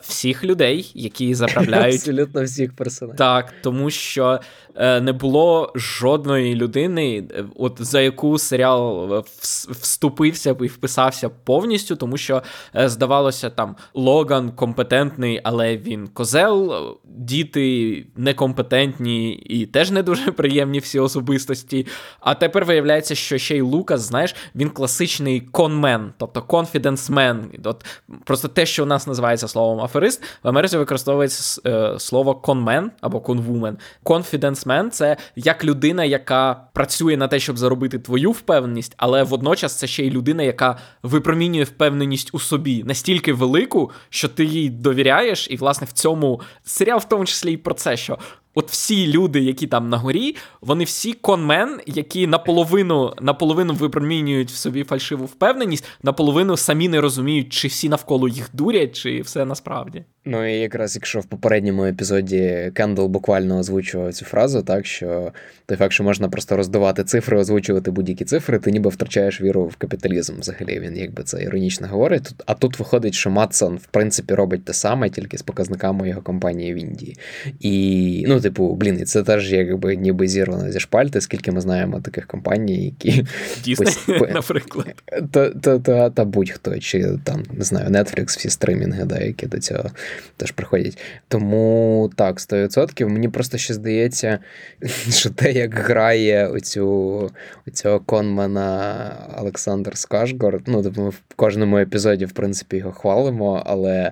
всіх 0.00 0.44
людей, 0.44 0.92
які 0.94 1.34
заправляють. 1.34 1.94
Абсолютно 1.94 2.44
всіх 2.44 2.76
персонажів. 2.76 3.18
Так, 3.18 3.54
тому 3.62 3.90
що 3.90 4.40
Е, 4.74 5.00
не 5.00 5.12
було 5.12 5.72
жодної 5.74 6.54
людини, 6.54 7.24
е, 7.30 7.44
от 7.56 7.76
за 7.80 8.00
яку 8.00 8.38
серіал 8.38 9.14
е, 9.14 9.22
вступився 9.70 10.56
і 10.60 10.66
вписався 10.66 11.28
повністю, 11.28 11.96
тому 11.96 12.16
що 12.16 12.42
здавалося, 12.74 13.50
там 13.50 13.76
Логан 13.94 14.50
компетентний, 14.50 15.40
але 15.44 15.76
він 15.76 16.08
козел, 16.08 16.74
діти 17.04 18.06
некомпетентні 18.16 19.32
і 19.32 19.66
теж 19.66 19.90
не 19.90 20.02
дуже 20.02 20.32
приємні 20.32 20.78
всі 20.78 20.98
особистості. 20.98 21.86
А 22.20 22.34
тепер 22.34 22.64
виявляється, 22.64 23.14
що 23.14 23.38
ще 23.38 23.56
й 23.56 23.60
Лукас, 23.60 24.00
знаєш, 24.00 24.34
він 24.54 24.70
класичний 24.70 25.40
конмен, 25.40 26.12
тобто 26.18 26.42
конфіденсмен. 26.42 27.50
От 27.64 27.84
Просто 28.24 28.48
те, 28.48 28.66
що 28.66 28.82
у 28.82 28.86
нас 28.86 29.06
називається 29.06 29.48
словом 29.62 29.84
аферист, 29.84 30.22
в 30.42 30.48
Америці 30.48 30.76
використовується 30.76 31.60
слово 31.98 32.34
конмен 32.34 32.90
або 33.00 33.20
конвумен. 33.20 33.78
Confidence 34.04 34.90
це 34.90 35.16
як 35.36 35.64
людина, 35.64 36.04
яка 36.04 36.68
працює 36.72 37.16
на 37.16 37.28
те, 37.28 37.40
щоб 37.40 37.58
заробити 37.58 37.98
твою 37.98 38.30
впевненість, 38.30 38.94
але 38.96 39.22
водночас 39.22 39.78
це 39.78 39.86
ще 39.86 40.06
й 40.06 40.10
людина, 40.10 40.42
яка 40.42 40.78
випромінює 41.02 41.62
впевненість 41.64 42.34
у 42.34 42.38
собі 42.38 42.84
настільки 42.84 43.32
велику, 43.32 43.90
що 44.10 44.28
ти 44.28 44.44
їй 44.44 44.70
довіряєш, 44.70 45.48
і 45.50 45.56
власне 45.56 45.86
в 45.86 45.92
цьому 45.92 46.40
серіал, 46.64 46.98
в 46.98 47.04
тому 47.04 47.24
числі 47.24 47.52
і 47.52 47.56
про 47.56 47.74
це, 47.74 47.96
що. 47.96 48.18
От 48.54 48.70
всі 48.70 49.06
люди, 49.06 49.40
які 49.40 49.66
там 49.66 49.88
на 49.88 49.96
горі, 49.96 50.36
вони 50.60 50.84
всі 50.84 51.12
con 51.12 51.41
men, 51.41 51.80
які 51.86 52.26
наполовину 52.26 53.14
наполовину 53.20 53.74
випромінюють 53.74 54.50
в 54.50 54.54
собі 54.54 54.84
фальшиву 54.84 55.24
впевненість, 55.24 55.84
наполовину 56.02 56.56
самі 56.56 56.88
не 56.88 57.00
розуміють, 57.00 57.52
чи 57.52 57.68
всі 57.68 57.88
навколо 57.88 58.28
їх 58.28 58.50
дурять, 58.52 58.96
чи 58.96 59.20
все 59.20 59.44
насправді. 59.44 60.04
Ну 60.24 60.46
і 60.46 60.60
якраз 60.60 60.94
якщо 60.96 61.20
в 61.20 61.24
попередньому 61.24 61.84
епізоді 61.84 62.72
Кендл 62.74 63.06
буквально 63.06 63.58
озвучував 63.58 64.14
цю 64.14 64.24
фразу, 64.24 64.62
так 64.62 64.86
що 64.86 65.32
той 65.66 65.76
факт, 65.76 65.92
що 65.92 66.04
можна 66.04 66.28
просто 66.28 66.56
роздавати 66.56 67.04
цифри, 67.04 67.38
озвучувати 67.38 67.90
будь-які 67.90 68.24
цифри, 68.24 68.58
ти 68.58 68.70
ніби 68.70 68.90
втрачаєш 68.90 69.40
віру 69.40 69.64
в 69.64 69.76
капіталізм. 69.76 70.40
Взагалі 70.40 70.80
він 70.80 70.96
якби 70.96 71.22
це 71.22 71.42
іронічно 71.42 71.88
говорить. 71.88 72.34
А 72.46 72.54
тут 72.54 72.78
виходить, 72.78 73.14
що 73.14 73.30
Матсон 73.30 73.76
в 73.76 73.86
принципі 73.86 74.34
робить 74.34 74.64
те 74.64 74.72
саме, 74.72 75.10
тільки 75.10 75.38
з 75.38 75.42
показниками 75.42 76.08
його 76.08 76.22
компанії 76.22 76.74
в 76.74 76.76
Індії. 76.76 77.16
І 77.60 78.24
ну, 78.28 78.40
типу, 78.40 78.74
блін, 78.74 78.98
і 79.00 79.04
це 79.04 79.22
теж 79.22 79.52
якби 79.52 79.96
ніби 79.96 80.28
зірвано 80.28 80.72
зі 80.72 80.80
шпальти, 80.80 81.20
скільки 81.20 81.52
ми 81.52 81.60
знаємо 81.60 82.00
таких 82.00 82.26
компаній, 82.26 82.84
які 82.84 83.24
Дійсно, 83.64 83.86
наприклад. 84.34 84.94
Та, 85.30 85.50
та, 85.50 85.78
та, 85.78 86.10
та 86.10 86.24
будь-хто, 86.24 86.78
чи 86.78 87.18
там 87.24 87.42
не 87.52 87.64
знаю, 87.64 87.88
Netflix, 87.88 88.26
всі 88.26 88.50
стримінги, 88.50 89.04
да, 89.04 89.18
які 89.20 89.46
до 89.46 89.58
цього 89.58 89.90
теж 90.36 90.50
приходять. 90.50 90.98
Тому 91.28 92.10
так, 92.16 92.36
100%. 92.36 93.08
Мені 93.08 93.28
просто 93.28 93.58
ще 93.58 93.74
здається, 93.74 94.38
що 95.10 95.30
те, 95.30 95.52
як 95.52 95.74
грає 95.74 96.48
оцю, 96.48 97.30
оцього 97.68 98.00
конмана 98.00 99.16
Олександр 99.38 99.98
Скашгор, 99.98 100.62
ну, 100.66 100.82
тобто 100.82 101.02
ми 101.02 101.10
в 101.10 101.20
кожному 101.36 101.78
епізоді, 101.78 102.24
в 102.24 102.32
принципі, 102.32 102.76
його 102.76 102.92
хвалимо, 102.92 103.62
але. 103.66 104.10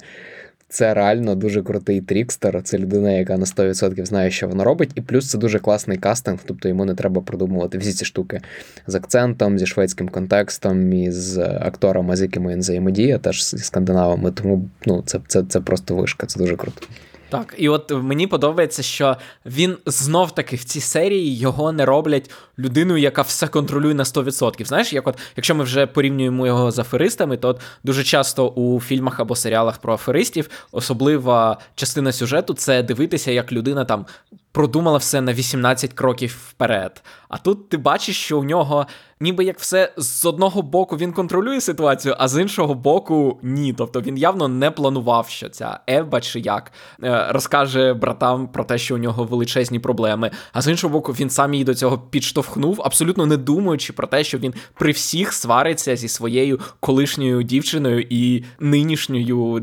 Це 0.71 0.95
реально 0.95 1.35
дуже 1.35 1.63
крутий 1.63 2.01
трікстер. 2.01 2.63
Це 2.63 2.79
людина, 2.79 3.11
яка 3.11 3.39
на 3.39 3.45
100% 3.45 4.05
знає, 4.05 4.31
що 4.31 4.49
вона 4.49 4.65
робить, 4.65 4.91
і 4.95 5.01
плюс 5.01 5.31
це 5.31 5.39
дуже 5.39 5.59
класний 5.59 5.99
кастинг, 5.99 6.39
тобто 6.47 6.69
йому 6.69 6.85
не 6.85 6.95
треба 6.95 7.21
продумувати 7.21 7.79
всі 7.79 7.93
ці 7.93 8.05
штуки 8.05 8.41
з 8.87 8.95
акцентом, 8.95 9.59
зі 9.59 9.67
шведським 9.67 10.09
контекстом, 10.09 10.93
і 10.93 11.11
з 11.11 11.39
акторами, 11.39 12.17
з 12.17 12.23
якими 12.23 12.53
він 12.53 12.59
взаємодіє, 12.59 13.19
теж 13.19 13.51
зі 13.51 13.59
скандинавами. 13.59 14.31
Тому 14.31 14.69
ну, 14.87 15.03
це, 15.07 15.21
це, 15.27 15.43
це 15.43 15.61
просто 15.61 15.97
вишка, 15.97 16.27
це 16.27 16.41
дуже 16.41 16.57
круто. 16.57 16.87
Так, 17.31 17.55
і 17.59 17.69
от 17.69 17.91
мені 17.91 18.27
подобається, 18.27 18.83
що 18.83 19.17
він 19.47 19.77
знов 19.87 20.35
таки 20.35 20.57
в 20.57 20.65
цій 20.65 20.81
серії 20.81 21.39
його 21.39 21.73
не 21.73 21.85
роблять 21.85 22.31
людиною, 22.59 23.03
яка 23.03 23.23
все 23.23 23.49
контролює 23.49 23.95
на 23.95 24.05
100%. 24.05 24.65
Знаєш, 24.65 24.93
як 24.93 25.09
от, 25.09 25.19
якщо 25.37 25.55
ми 25.55 25.65
вже 25.65 25.87
порівнюємо 25.87 26.47
його 26.47 26.71
з 26.71 26.79
аферистами, 26.79 27.37
то 27.37 27.49
от 27.49 27.61
дуже 27.85 28.05
часто 28.05 28.49
у 28.49 28.81
фільмах 28.81 29.21
або 29.21 29.37
серіалах 29.37 29.79
про 29.79 29.95
аферистів 29.95 30.51
особлива 30.73 31.59
частина 31.75 32.13
сюжету 32.13 32.55
це 32.55 32.83
дивитися, 32.83 33.31
як 33.31 33.53
людина 33.53 33.85
там 33.85 34.07
продумала 34.53 34.99
все 34.99 35.21
на 35.21 35.33
18 35.33 35.93
кроків 35.93 36.39
вперед. 36.49 37.03
А 37.29 37.39
тут 37.39 37.69
ти 37.69 37.77
бачиш, 37.77 38.17
що 38.17 38.39
у 38.39 38.45
нього 38.45 38.87
ніби 39.21 39.45
як 39.45 39.59
все 39.59 39.93
з 39.97 40.25
одного 40.25 40.63
боку 40.63 40.97
він 40.97 41.13
контролює 41.13 41.61
ситуацію, 41.61 42.15
а 42.19 42.29
з 42.29 42.41
іншого 42.41 42.75
боку 42.75 43.39
ні. 43.43 43.73
Тобто 43.73 44.01
він 44.01 44.19
явно 44.19 44.49
не 44.49 44.71
планував, 44.71 45.29
що 45.29 45.49
ця 45.49 45.81
Ева 45.87 46.21
чи 46.21 46.41
як 46.41 46.73
е, 47.05 47.27
розкаже 47.31 47.95
братам 47.95 48.49
про 48.49 48.65
те, 48.65 48.79
що 48.79 48.95
у 48.95 48.99
нього 48.99 49.25
величезні 49.25 49.79
проблеми. 49.79 50.31
А 50.53 50.63
з 50.63 50.69
іншого 50.69 50.93
боку, 50.93 51.13
він 51.13 51.31
сам 51.31 51.55
її 51.55 51.65
до 51.65 51.75
цього 51.75 51.99
підштовхнув, 51.99 52.81
абсолютно 52.85 53.27
не 53.27 53.37
думаючи 53.37 53.93
про 53.93 54.07
те, 54.07 54.25
що 54.25 54.39
він 54.39 54.55
при 54.75 54.93
всіх 54.93 55.33
свариться 55.33 55.97
зі 55.97 56.09
своєю 56.09 56.61
колишньою 56.81 57.43
дівчиною 57.43 58.07
і 58.11 58.45
нинішньою 58.61 59.61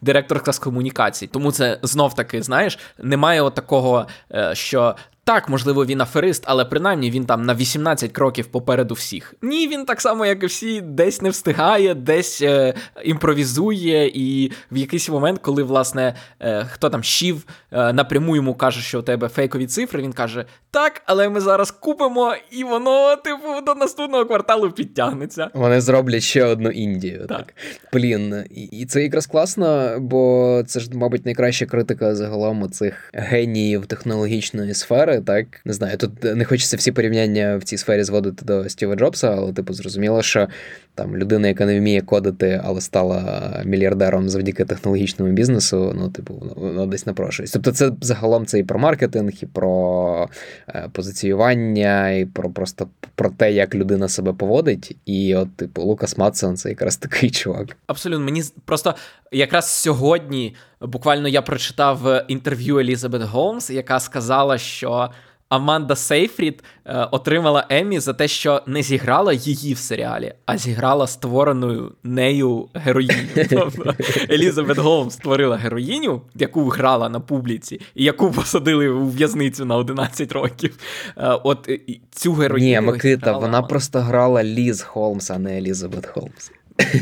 директорка 0.00 0.52
з 0.52 0.58
комунікацій. 0.58 1.26
Тому 1.26 1.52
це 1.52 1.78
знов 1.82 2.14
таки, 2.14 2.42
знаєш, 2.42 2.78
немає 2.98 3.50
такого, 3.50 4.06
е, 4.32 4.54
що 4.54 4.94
так, 5.24 5.48
можливо, 5.48 5.84
він 5.86 6.00
аферист, 6.00 6.44
але 6.46 6.64
принаймні 6.64 7.10
він 7.10 7.26
там 7.26 7.42
на 7.42 7.54
18 7.54 8.12
кроків 8.12 8.46
попереду 8.46 8.94
всіх. 8.94 9.34
Ні, 9.42 9.68
він 9.68 9.84
так 9.84 10.00
само, 10.00 10.26
як 10.26 10.42
і 10.42 10.46
всі, 10.46 10.80
десь 10.80 11.22
не 11.22 11.30
встигає, 11.30 11.94
десь 11.94 12.42
е, 12.42 12.74
імпровізує, 13.04 14.10
і 14.14 14.52
в 14.72 14.76
якийсь 14.76 15.08
момент, 15.08 15.38
коли, 15.38 15.62
власне, 15.62 16.14
е, 16.40 16.66
хто 16.70 16.90
там 16.90 17.02
щів 17.02 17.44
е, 17.72 17.92
напряму 17.92 18.36
йому 18.36 18.54
каже, 18.54 18.80
що 18.80 18.98
у 18.98 19.02
тебе 19.02 19.28
фейкові 19.28 19.66
цифри, 19.66 20.02
він 20.02 20.12
каже: 20.12 20.44
Так, 20.70 21.02
але 21.06 21.28
ми 21.28 21.40
зараз 21.40 21.70
купимо, 21.70 22.34
і 22.50 22.64
воно, 22.64 23.16
типу, 23.16 23.60
до 23.66 23.74
наступного 23.74 24.26
кварталу 24.26 24.70
підтягнеться. 24.70 25.50
Вони 25.54 25.80
зроблять 25.80 26.22
ще 26.22 26.44
одну 26.44 26.70
Індію. 26.70 27.18
Так. 27.18 27.28
так. 27.28 27.54
Блін, 27.92 28.44
і 28.50 28.86
це 28.86 29.02
якраз 29.02 29.26
класно, 29.26 29.96
бо 30.00 30.62
це 30.66 30.80
ж, 30.80 30.90
мабуть, 30.94 31.24
найкраща 31.24 31.66
критика 31.66 32.14
загалом 32.14 32.70
цих 32.70 33.10
геніїв 33.12 33.86
технологічної 33.86 34.74
сфери 34.74 35.09
так 35.18 35.46
не 35.64 35.72
знаю. 35.72 35.96
Тут 35.96 36.24
не 36.24 36.44
хочеться 36.44 36.76
всі 36.76 36.92
порівняння 36.92 37.56
в 37.56 37.62
цій 37.62 37.76
сфері 37.76 38.02
зводити 38.02 38.44
до 38.44 38.68
Стіва 38.68 38.96
Джобса, 38.96 39.34
але 39.36 39.52
типу 39.52 39.72
зрозуміло, 39.72 40.22
що 40.22 40.48
там 40.94 41.16
людина, 41.16 41.48
яка 41.48 41.66
не 41.66 41.78
вміє 41.78 42.00
кодити, 42.00 42.60
але 42.64 42.80
стала 42.80 43.52
мільярдером 43.64 44.28
завдяки 44.28 44.64
технологічному 44.64 45.32
бізнесу. 45.32 45.92
Ну, 45.96 46.08
типу, 46.08 46.52
воно 46.56 46.86
десь 46.86 47.06
напрошується. 47.06 47.58
Тобто, 47.58 47.72
це 47.72 47.92
загалом 48.00 48.46
це 48.46 48.58
і 48.58 48.62
про 48.62 48.78
маркетинг, 48.78 49.32
і 49.42 49.46
про 49.46 50.28
е, 50.68 50.88
позиціювання, 50.92 52.10
і 52.10 52.26
про 52.26 52.50
просто 52.50 52.88
про 53.14 53.30
те, 53.30 53.52
як 53.52 53.74
людина 53.74 54.08
себе 54.08 54.32
поводить. 54.32 54.96
І 55.06 55.34
от, 55.34 55.56
типу, 55.56 55.82
Лукас 55.82 56.18
Матсон 56.18 56.56
це 56.56 56.68
якраз 56.68 56.96
такий 56.96 57.30
чувак. 57.30 57.76
Абсолютно, 57.86 58.24
мені 58.24 58.42
просто 58.64 58.94
якраз 59.32 59.70
сьогодні 59.70 60.54
буквально 60.80 61.28
я 61.28 61.42
прочитав 61.42 62.24
інтерв'ю 62.28 62.78
Елізабет 62.78 63.22
Голмс, 63.22 63.70
яка 63.70 64.00
сказала, 64.00 64.58
що. 64.58 65.10
Аманда 65.50 65.96
Сейфрід 65.96 66.62
е, 66.86 67.08
отримала 67.10 67.66
Емі 67.70 68.00
за 68.00 68.12
те, 68.12 68.28
що 68.28 68.62
не 68.66 68.82
зіграла 68.82 69.32
її 69.32 69.74
в 69.74 69.78
серіалі, 69.78 70.34
а 70.46 70.58
зіграла 70.58 71.06
створеною 71.06 71.92
нею 72.02 72.68
героїню. 72.74 73.14
Тобто 73.50 73.94
Елізабет 74.30 74.78
Голмс 74.78 75.14
створила 75.14 75.56
героїню, 75.56 76.22
яку 76.34 76.68
грала 76.68 77.08
на 77.08 77.20
публіці, 77.20 77.80
і 77.94 78.04
яку 78.04 78.30
посадили 78.30 78.88
у 78.88 79.06
в'язницю 79.06 79.64
на 79.64 79.76
11 79.76 80.32
років. 80.32 80.76
Е, 81.16 81.28
от 81.44 81.70
цю 82.10 82.32
героїню. 82.32 82.80
Ні, 82.80 82.80
Микита, 82.80 83.38
вона 83.38 83.62
просто 83.62 84.00
грала 84.00 84.44
Ліз 84.44 84.82
Холмс, 84.82 85.30
а 85.30 85.38
не 85.38 85.58
Елізабет 85.58 86.06
Холмс. 86.06 86.50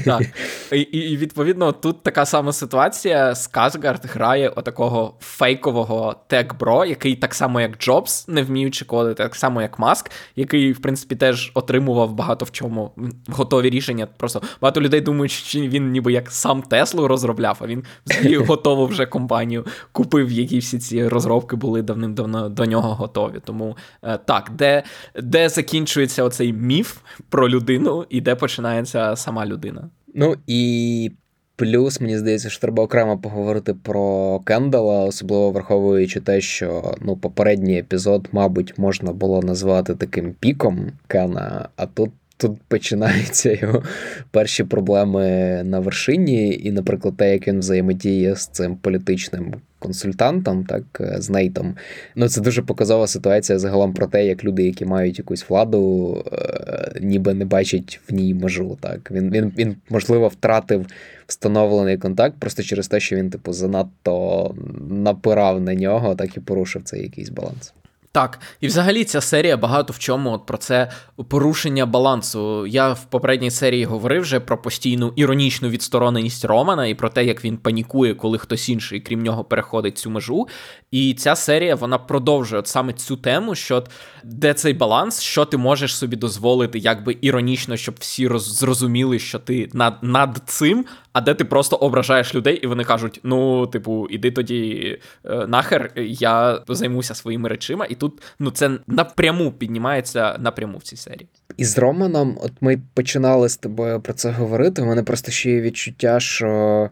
Так. 0.04 0.23
І, 0.73 0.80
і 0.80 1.16
відповідно 1.16 1.73
тут 1.73 2.02
така 2.02 2.26
сама 2.26 2.52
ситуація. 2.52 3.35
Сказгард 3.35 4.06
грає 4.06 4.49
отакого 4.49 5.14
фейкового 5.20 6.16
tech 6.28 6.57
bro, 6.57 6.85
який 6.85 7.16
так 7.16 7.35
само, 7.35 7.61
як 7.61 7.78
Джобс, 7.78 8.28
не 8.28 8.42
вміючи 8.42 8.85
кодити, 8.85 9.23
так 9.23 9.35
само, 9.35 9.62
як 9.62 9.78
Маск, 9.78 10.11
який, 10.37 10.73
в 10.73 10.82
принципі, 10.82 11.16
теж 11.16 11.50
отримував 11.54 12.12
багато 12.12 12.44
в 12.44 12.50
чому 12.50 12.90
готові 13.28 13.70
рішення. 13.70 14.08
Просто 14.16 14.42
багато 14.61 14.80
людей 14.80 15.00
думають, 15.00 15.30
що 15.30 15.61
він 15.61 15.90
ніби 15.90 16.12
як 16.12 16.30
сам 16.30 16.62
Теслу 16.62 17.08
розробляв, 17.08 17.58
а 17.61 17.66
він 17.66 17.85
взагалі 18.06 18.37
готову 18.49 18.87
вже 18.87 19.06
компанію 19.06 19.66
купив, 19.92 20.32
які 20.32 20.58
всі 20.58 20.78
ці 20.78 21.08
розробки 21.08 21.56
були 21.56 21.82
давним-давно 21.82 22.49
до 22.49 22.66
нього 22.66 22.94
готові. 22.94 23.40
Тому 23.44 23.76
е, 24.02 24.18
так, 24.25 24.50
де, 24.54 24.82
де 25.23 25.49
закінчується 25.49 26.25
оцей 26.25 26.52
міф 26.52 26.97
про 27.28 27.49
людину 27.49 28.06
і 28.08 28.20
де 28.20 28.35
починається 28.35 29.16
сама 29.16 29.47
людина 29.47 29.68
людина. 29.69 29.91
Ну 30.15 30.37
і 30.47 31.13
плюс, 31.57 32.01
мені 32.01 32.19
здається, 32.19 32.51
що 32.51 32.61
треба 32.61 32.83
окремо 32.83 33.19
поговорити 33.19 33.75
про 33.75 34.39
Кендала, 34.41 35.05
особливо 35.05 35.51
враховуючи 35.51 36.21
те, 36.21 36.41
що 36.41 36.95
ну, 37.01 37.17
попередній 37.17 37.79
епізод, 37.79 38.29
мабуть, 38.33 38.79
можна 38.79 39.13
було 39.13 39.43
назвати 39.43 39.95
таким 39.95 40.35
піком 40.41 40.93
Кена, 41.07 41.69
а 41.77 41.87
тут. 41.87 42.11
Тут 42.40 42.59
починаються 42.68 43.52
його 43.61 43.83
перші 44.30 44.64
проблеми 44.64 45.23
на 45.64 45.80
вершині, 45.80 46.54
і, 46.54 46.73
наприклад, 46.73 47.16
те, 47.16 47.33
як 47.33 47.49
він 47.49 47.59
взаємодіє 47.59 48.37
з 48.37 48.47
цим 48.47 48.76
політичним 48.76 49.54
консультантом, 49.78 50.64
так, 50.64 50.85
з 51.18 51.30
Нейтом. 51.30 51.75
Ну, 52.14 52.28
це 52.28 52.40
дуже 52.40 52.62
показова 52.62 53.07
ситуація 53.07 53.59
загалом 53.59 53.95
про 53.95 54.07
те, 54.07 54.26
як 54.26 54.45
люди, 54.45 54.62
які 54.62 54.85
мають 54.85 55.18
якусь 55.18 55.49
владу, 55.49 56.25
е, 56.33 57.00
ніби 57.00 57.35
не 57.35 57.45
бачать 57.45 58.00
в 58.09 58.12
ній 58.12 58.35
межу. 58.35 58.78
Так. 58.80 59.11
Він, 59.11 59.30
він, 59.30 59.52
він, 59.59 59.76
можливо, 59.90 60.28
втратив 60.28 60.87
встановлений 61.26 61.99
контакт 61.99 62.37
просто 62.38 62.62
через 62.62 62.88
те, 62.88 63.00
що 63.00 63.16
він, 63.16 63.30
типу, 63.30 63.52
занадто 63.52 64.54
напирав 64.90 65.61
на 65.61 65.75
нього, 65.75 66.14
так 66.14 66.37
і 66.37 66.40
порушив 66.40 66.83
цей 66.85 67.02
якийсь 67.02 67.30
баланс. 67.30 67.73
Так, 68.19 68.41
і 68.61 68.67
взагалі 68.67 69.05
ця 69.05 69.21
серія 69.21 69.57
багато 69.57 69.93
в 69.93 69.99
чому 69.99 70.33
от 70.33 70.47
про 70.47 70.59
це 70.59 70.91
порушення 71.29 71.87
балансу. 71.87 72.67
Я 72.67 72.93
в 72.93 73.05
попередній 73.05 73.51
серії 73.51 73.85
говорив 73.85 74.23
вже 74.23 74.41
про 74.41 74.59
постійну 74.59 75.13
іронічну 75.17 75.69
відстороненість 75.69 76.45
Романа 76.45 76.87
і 76.87 76.95
про 76.95 77.09
те, 77.09 77.25
як 77.25 77.45
він 77.45 77.57
панікує, 77.57 78.15
коли 78.15 78.39
хтось 78.39 78.69
інший, 78.69 79.01
крім 79.01 79.23
нього, 79.23 79.45
переходить 79.45 79.99
цю 79.99 80.11
межу. 80.11 80.49
І 80.91 81.15
ця 81.15 81.37
серія 81.37 81.75
вона 81.75 81.99
продовжує 81.99 82.61
от 82.61 82.67
саме 82.67 82.93
цю 82.93 83.17
тему, 83.17 83.55
що 83.55 83.77
от, 83.77 83.91
де 84.25 84.55
цей 84.55 84.75
баланс, 84.75 85.21
що 85.21 85.45
ти 85.45 85.57
можеш 85.57 85.97
собі 85.97 86.17
дозволити, 86.17 86.79
якби 86.79 87.17
іронічно, 87.21 87.77
щоб 87.77 87.95
всі 87.99 88.29
роз, 88.29 88.59
зрозуміли, 88.59 89.19
що 89.19 89.39
ти 89.39 89.71
над, 89.73 89.95
над 90.03 90.43
цим, 90.47 90.85
а 91.13 91.21
де 91.21 91.35
ти 91.35 91.45
просто 91.45 91.77
ображаєш 91.77 92.35
людей, 92.35 92.57
і 92.57 92.67
вони 92.67 92.85
кажуть: 92.85 93.21
ну, 93.23 93.67
типу, 93.67 94.07
іди 94.11 94.31
тоді 94.31 94.99
е, 95.25 95.47
нахер, 95.47 95.93
я 95.97 96.63
займуся 96.69 97.15
своїми 97.15 97.49
речима, 97.49 97.87
і 97.89 97.95
тут 97.95 98.08
ну 98.38 98.50
це 98.50 98.71
напряму 98.87 99.53
піднімається 99.53 100.37
напряму 100.38 100.79
в 100.79 100.83
цій 100.83 100.97
серії. 100.97 101.29
І 101.57 101.65
з 101.65 101.79
Романом, 101.79 102.38
от 102.41 102.53
ми 102.61 102.81
починали 102.95 103.49
з 103.49 103.57
тобою 103.57 104.00
про 104.00 104.12
це 104.12 104.31
говорити. 104.31 104.83
У 104.83 104.87
мене 104.87 105.03
просто 105.03 105.31
ще 105.31 105.50
є 105.50 105.61
відчуття, 105.61 106.21
що 106.21 106.91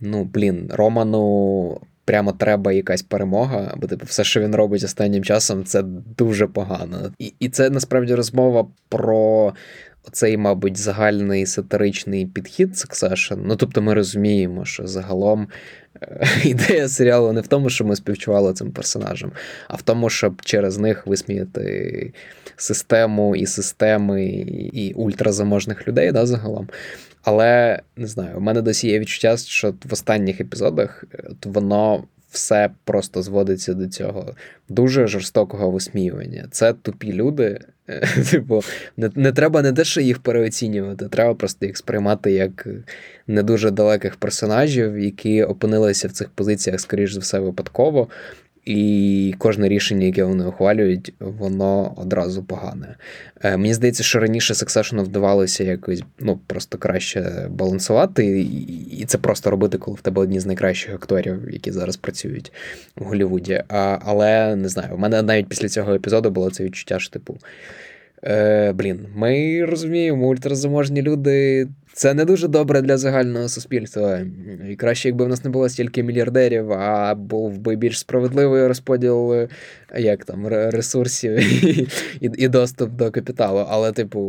ну, 0.00 0.24
блін, 0.24 0.70
Роману. 0.72 1.80
Прямо 2.04 2.32
треба 2.32 2.72
якась 2.72 3.02
перемога, 3.02 3.74
бо 3.76 3.86
типу, 3.86 4.06
все, 4.06 4.24
що 4.24 4.40
він 4.40 4.54
робить 4.54 4.84
останнім 4.84 5.24
часом, 5.24 5.64
це 5.64 5.82
дуже 6.18 6.46
погано. 6.46 7.12
І 7.18 7.34
і 7.40 7.48
це 7.48 7.70
насправді 7.70 8.14
розмова 8.14 8.66
про 8.88 9.52
цей, 10.12 10.36
мабуть, 10.36 10.76
загальний 10.76 11.46
сатиричний 11.46 12.26
підхід 12.26 12.72
Succession. 12.72 13.38
Ну 13.44 13.56
тобто, 13.56 13.82
ми 13.82 13.94
розуміємо, 13.94 14.64
що 14.64 14.86
загалом 14.86 15.48
е, 16.02 16.26
ідея 16.44 16.88
серіалу 16.88 17.32
не 17.32 17.40
в 17.40 17.46
тому, 17.46 17.70
що 17.70 17.84
ми 17.84 17.96
співчували 17.96 18.52
цим 18.52 18.72
персонажам, 18.72 19.32
а 19.68 19.76
в 19.76 19.82
тому, 19.82 20.10
щоб 20.10 20.42
через 20.42 20.78
них 20.78 21.06
висміяти 21.06 22.12
систему 22.56 23.36
і 23.36 23.46
системи, 23.46 24.24
і 24.72 24.92
ультразаможних 24.92 25.88
людей 25.88 26.12
да, 26.12 26.26
загалом. 26.26 26.68
Але 27.22 27.80
не 27.96 28.06
знаю, 28.06 28.36
у 28.36 28.40
мене 28.40 28.62
досі 28.62 28.88
є 28.88 28.98
відчуття, 28.98 29.36
що 29.36 29.74
в 29.84 29.92
останніх 29.92 30.40
епізодах 30.40 31.04
е, 31.14 31.28
воно 31.44 32.04
все 32.30 32.70
просто 32.84 33.22
зводиться 33.22 33.74
до 33.74 33.86
цього 33.86 34.34
дуже 34.68 35.06
жорстокого 35.06 35.70
висміювання. 35.70 36.48
Це 36.50 36.72
тупі 36.72 37.12
люди. 37.12 37.60
Типу, 38.30 38.62
не, 38.96 39.10
не 39.14 39.32
треба 39.32 39.62
не 39.62 39.72
те, 39.72 39.84
що 39.84 40.00
їх 40.00 40.18
переоцінювати, 40.18 41.08
треба 41.08 41.34
просто 41.34 41.66
їх 41.66 41.76
сприймати 41.76 42.32
як 42.32 42.66
не 43.26 43.42
дуже 43.42 43.70
далеких 43.70 44.16
персонажів, 44.16 44.98
які 44.98 45.42
опинилися 45.42 46.08
в 46.08 46.12
цих 46.12 46.28
позиціях, 46.28 46.80
скоріш 46.80 47.12
за 47.12 47.20
все, 47.20 47.38
випадково. 47.38 48.08
І 48.66 49.34
кожне 49.38 49.68
рішення, 49.68 50.06
яке 50.06 50.24
вони 50.24 50.44
ухвалюють, 50.44 51.14
воно 51.20 51.94
одразу 51.96 52.44
погане. 52.44 52.96
Е, 53.42 53.56
Мені 53.56 53.74
здається, 53.74 54.02
що 54.02 54.18
раніше 54.18 54.54
Succession 54.54 55.02
вдавалося 55.02 55.64
якось 55.64 56.02
ну, 56.18 56.40
просто 56.46 56.78
краще 56.78 57.46
балансувати, 57.50 58.40
і 58.90 59.04
це 59.06 59.18
просто 59.18 59.50
робити, 59.50 59.78
коли 59.78 59.96
в 59.96 60.00
тебе 60.00 60.22
одні 60.22 60.40
з 60.40 60.46
найкращих 60.46 60.94
акторів, 60.94 61.50
які 61.50 61.72
зараз 61.72 61.96
працюють 61.96 62.52
в 62.96 63.04
Голлівуді. 63.04 63.62
Але 64.04 64.56
не 64.56 64.68
знаю, 64.68 64.94
у 64.94 64.98
мене 64.98 65.22
навіть 65.22 65.48
після 65.48 65.68
цього 65.68 65.94
епізоду 65.94 66.30
було 66.30 66.50
це 66.50 66.64
відчуття, 66.64 66.98
що 66.98 67.10
типу. 67.10 67.38
Е, 68.24 68.72
Блін, 68.72 69.06
ми 69.14 69.64
розуміємо, 69.64 70.26
ультразаможні 70.26 71.02
люди 71.02 71.68
це 71.92 72.14
не 72.14 72.24
дуже 72.24 72.48
добре 72.48 72.82
для 72.82 72.96
загального 72.96 73.48
суспільства. 73.48 74.20
І 74.70 74.76
краще, 74.76 75.08
якби 75.08 75.24
в 75.24 75.28
нас 75.28 75.44
не 75.44 75.50
було 75.50 75.68
стільки 75.68 76.02
мільярдерів, 76.02 76.72
а 76.72 77.14
був 77.14 77.58
би 77.58 77.76
більш 77.76 77.98
справедливий 77.98 78.66
розподіл 78.66 79.48
як 79.98 80.24
там, 80.24 80.46
ресурсів 80.46 81.32
і, 82.20 82.30
і 82.38 82.48
доступ 82.48 82.90
до 82.90 83.10
капіталу. 83.10 83.66
Але, 83.68 83.92
типу, 83.92 84.20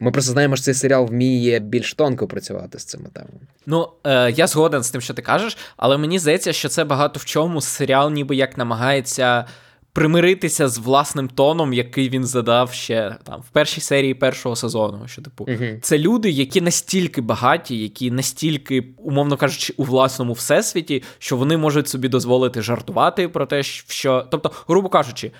ми 0.00 0.10
просто 0.10 0.32
знаємо, 0.32 0.56
що 0.56 0.64
цей 0.64 0.74
серіал 0.74 1.06
вміє 1.06 1.58
більш 1.58 1.94
тонко 1.94 2.26
працювати 2.26 2.78
з 2.78 2.84
цими 2.84 3.08
темами. 3.12 3.40
Ну, 3.66 3.88
е, 4.04 4.30
я 4.30 4.46
згоден 4.46 4.82
з 4.82 4.90
тим, 4.90 5.00
що 5.00 5.14
ти 5.14 5.22
кажеш, 5.22 5.58
але 5.76 5.98
мені 5.98 6.18
здається, 6.18 6.52
що 6.52 6.68
це 6.68 6.84
багато 6.84 7.20
в 7.20 7.24
чому 7.24 7.60
серіал, 7.60 8.12
ніби 8.12 8.36
як 8.36 8.58
намагається 8.58 9.44
примиритися 9.92 10.68
з 10.68 10.78
власним 10.78 11.28
тоном, 11.28 11.72
який 11.72 12.08
він 12.08 12.24
задав 12.24 12.72
ще 12.72 13.16
там 13.24 13.40
в 13.40 13.50
першій 13.50 13.80
серії 13.80 14.14
першого 14.14 14.56
сезону. 14.56 15.08
Що 15.08 15.22
типу, 15.22 15.44
uh-huh. 15.44 15.80
це 15.80 15.98
люди, 15.98 16.30
які 16.30 16.60
настільки 16.60 17.20
багаті, 17.20 17.78
які 17.78 18.10
настільки, 18.10 18.84
умовно 18.98 19.36
кажучи, 19.36 19.74
у 19.76 19.84
власному 19.84 20.32
всесвіті, 20.32 21.02
що 21.18 21.36
вони 21.36 21.56
можуть 21.56 21.88
собі 21.88 22.08
дозволити 22.08 22.62
жартувати 22.62 23.28
про 23.28 23.46
те, 23.46 23.62
що, 23.62 24.26
тобто, 24.30 24.50
грубо 24.68 24.88
кажучи. 24.88 25.32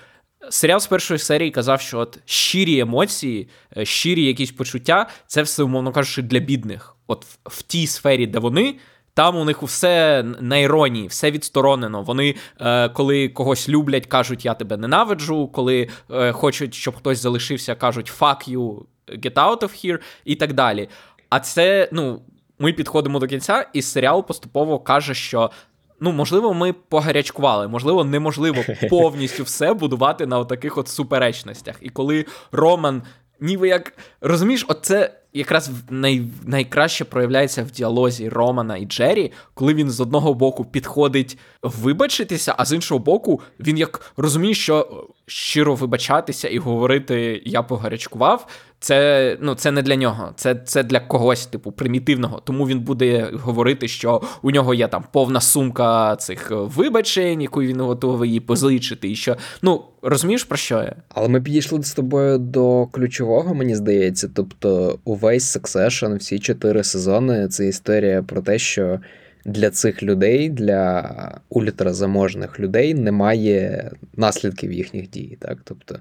Серіал 0.49 0.79
з 0.79 0.87
першої 0.87 1.19
серії 1.19 1.51
казав, 1.51 1.81
що 1.81 1.99
от 1.99 2.19
щирі 2.25 2.79
емоції, 2.79 3.49
е, 3.77 3.85
щирі 3.85 4.25
якісь 4.25 4.51
почуття 4.51 5.09
це 5.27 5.41
все, 5.41 5.63
умовно 5.63 5.91
кажучи, 5.91 6.21
для 6.21 6.39
бідних. 6.39 6.95
От 7.07 7.25
в, 7.25 7.37
в 7.45 7.61
тій 7.61 7.87
сфері, 7.87 8.27
де 8.27 8.39
вони, 8.39 8.75
там 9.13 9.35
у 9.35 9.45
них 9.45 9.63
все 9.63 10.23
на 10.39 10.57
іронії, 10.57 11.07
все 11.07 11.31
відсторонено. 11.31 12.01
Вони, 12.01 12.35
е, 12.61 12.89
коли 12.89 13.29
когось 13.29 13.69
люблять, 13.69 14.05
кажуть, 14.05 14.45
я 14.45 14.53
тебе 14.53 14.77
ненавиджу. 14.77 15.47
Коли 15.47 15.89
е, 16.11 16.31
хочуть, 16.31 16.73
щоб 16.73 16.95
хтось 16.95 17.21
залишився, 17.21 17.75
кажуть 17.75 18.13
fuck 18.19 18.53
you, 18.53 18.81
get 19.07 19.33
out 19.33 19.59
of 19.59 19.85
here, 19.85 19.99
і 20.25 20.35
так 20.35 20.53
далі. 20.53 20.89
А 21.29 21.39
це, 21.39 21.89
ну, 21.91 22.21
ми 22.59 22.73
підходимо 22.73 23.19
до 23.19 23.27
кінця, 23.27 23.65
і 23.73 23.81
серіал 23.81 24.27
поступово 24.27 24.79
каже, 24.79 25.13
що. 25.13 25.51
Ну, 25.99 26.11
можливо, 26.11 26.53
ми 26.53 26.73
погарячкували, 26.73 27.67
можливо, 27.67 28.03
неможливо 28.03 28.63
повністю 28.89 29.43
все 29.43 29.73
будувати 29.73 30.25
на 30.25 30.45
таких 30.45 30.77
от 30.77 30.87
суперечностях. 30.87 31.75
І 31.81 31.89
коли 31.89 32.25
Роман, 32.51 33.03
ніби 33.43 33.67
як 33.67 33.93
розумієш, 34.21 34.65
оце 34.67 35.11
якраз 35.33 35.71
най, 35.89 36.23
найкраще 36.45 37.05
проявляється 37.05 37.63
в 37.63 37.71
діалозі 37.71 38.29
Романа 38.29 38.77
і 38.77 38.85
Джері, 38.85 39.31
коли 39.53 39.73
він 39.73 39.91
з 39.91 39.99
одного 39.99 40.33
боку 40.33 40.65
підходить 40.65 41.37
вибачитися, 41.63 42.55
а 42.57 42.65
з 42.65 42.73
іншого 42.73 42.99
боку, 42.99 43.41
він 43.59 43.77
як 43.77 44.11
розуміє, 44.17 44.53
що 44.53 45.07
щиро 45.25 45.75
вибачатися 45.75 46.47
і 46.47 46.57
говорити 46.57 47.41
Я 47.45 47.63
погарячкував. 47.63 48.47
Це 48.83 49.37
ну, 49.41 49.55
це 49.55 49.71
не 49.71 49.81
для 49.81 49.95
нього, 49.95 50.33
це 50.35 50.55
це 50.55 50.83
для 50.83 50.99
когось, 50.99 51.45
типу, 51.45 51.71
примітивного. 51.71 52.41
Тому 52.45 52.67
він 52.67 52.79
буде 52.79 53.29
говорити, 53.33 53.87
що 53.87 54.21
у 54.41 54.51
нього 54.51 54.73
є 54.73 54.87
там 54.87 55.03
повна 55.11 55.41
сумка 55.41 56.15
цих 56.15 56.51
вибачень, 56.51 57.41
яку 57.41 57.61
він 57.61 57.81
готовий 57.81 58.29
її 58.29 58.39
позичити. 58.39 59.11
І 59.11 59.15
що 59.15 59.37
ну 59.61 59.83
розумієш 60.01 60.43
про 60.43 60.57
що 60.57 60.75
я? 60.75 60.95
Але 61.09 61.27
ми 61.27 61.41
підійшли 61.41 61.83
з 61.83 61.93
тобою 61.93 62.37
до 62.37 62.85
ключового, 62.85 63.55
мені 63.55 63.75
здається. 63.75 64.29
Тобто, 64.35 64.99
увесь 65.03 65.57
Succession, 65.57 66.17
всі 66.17 66.39
чотири 66.39 66.83
сезони 66.83 67.47
це 67.47 67.67
історія 67.67 68.23
про 68.23 68.41
те, 68.41 68.59
що 68.59 68.99
для 69.45 69.69
цих 69.69 70.03
людей, 70.03 70.49
для 70.49 71.09
ультразаможних 71.49 72.59
людей, 72.59 72.93
немає 72.93 73.91
наслідків 74.17 74.71
їхніх 74.71 75.09
дій. 75.09 75.37
Так? 75.41 75.57
Тобто 75.63 75.99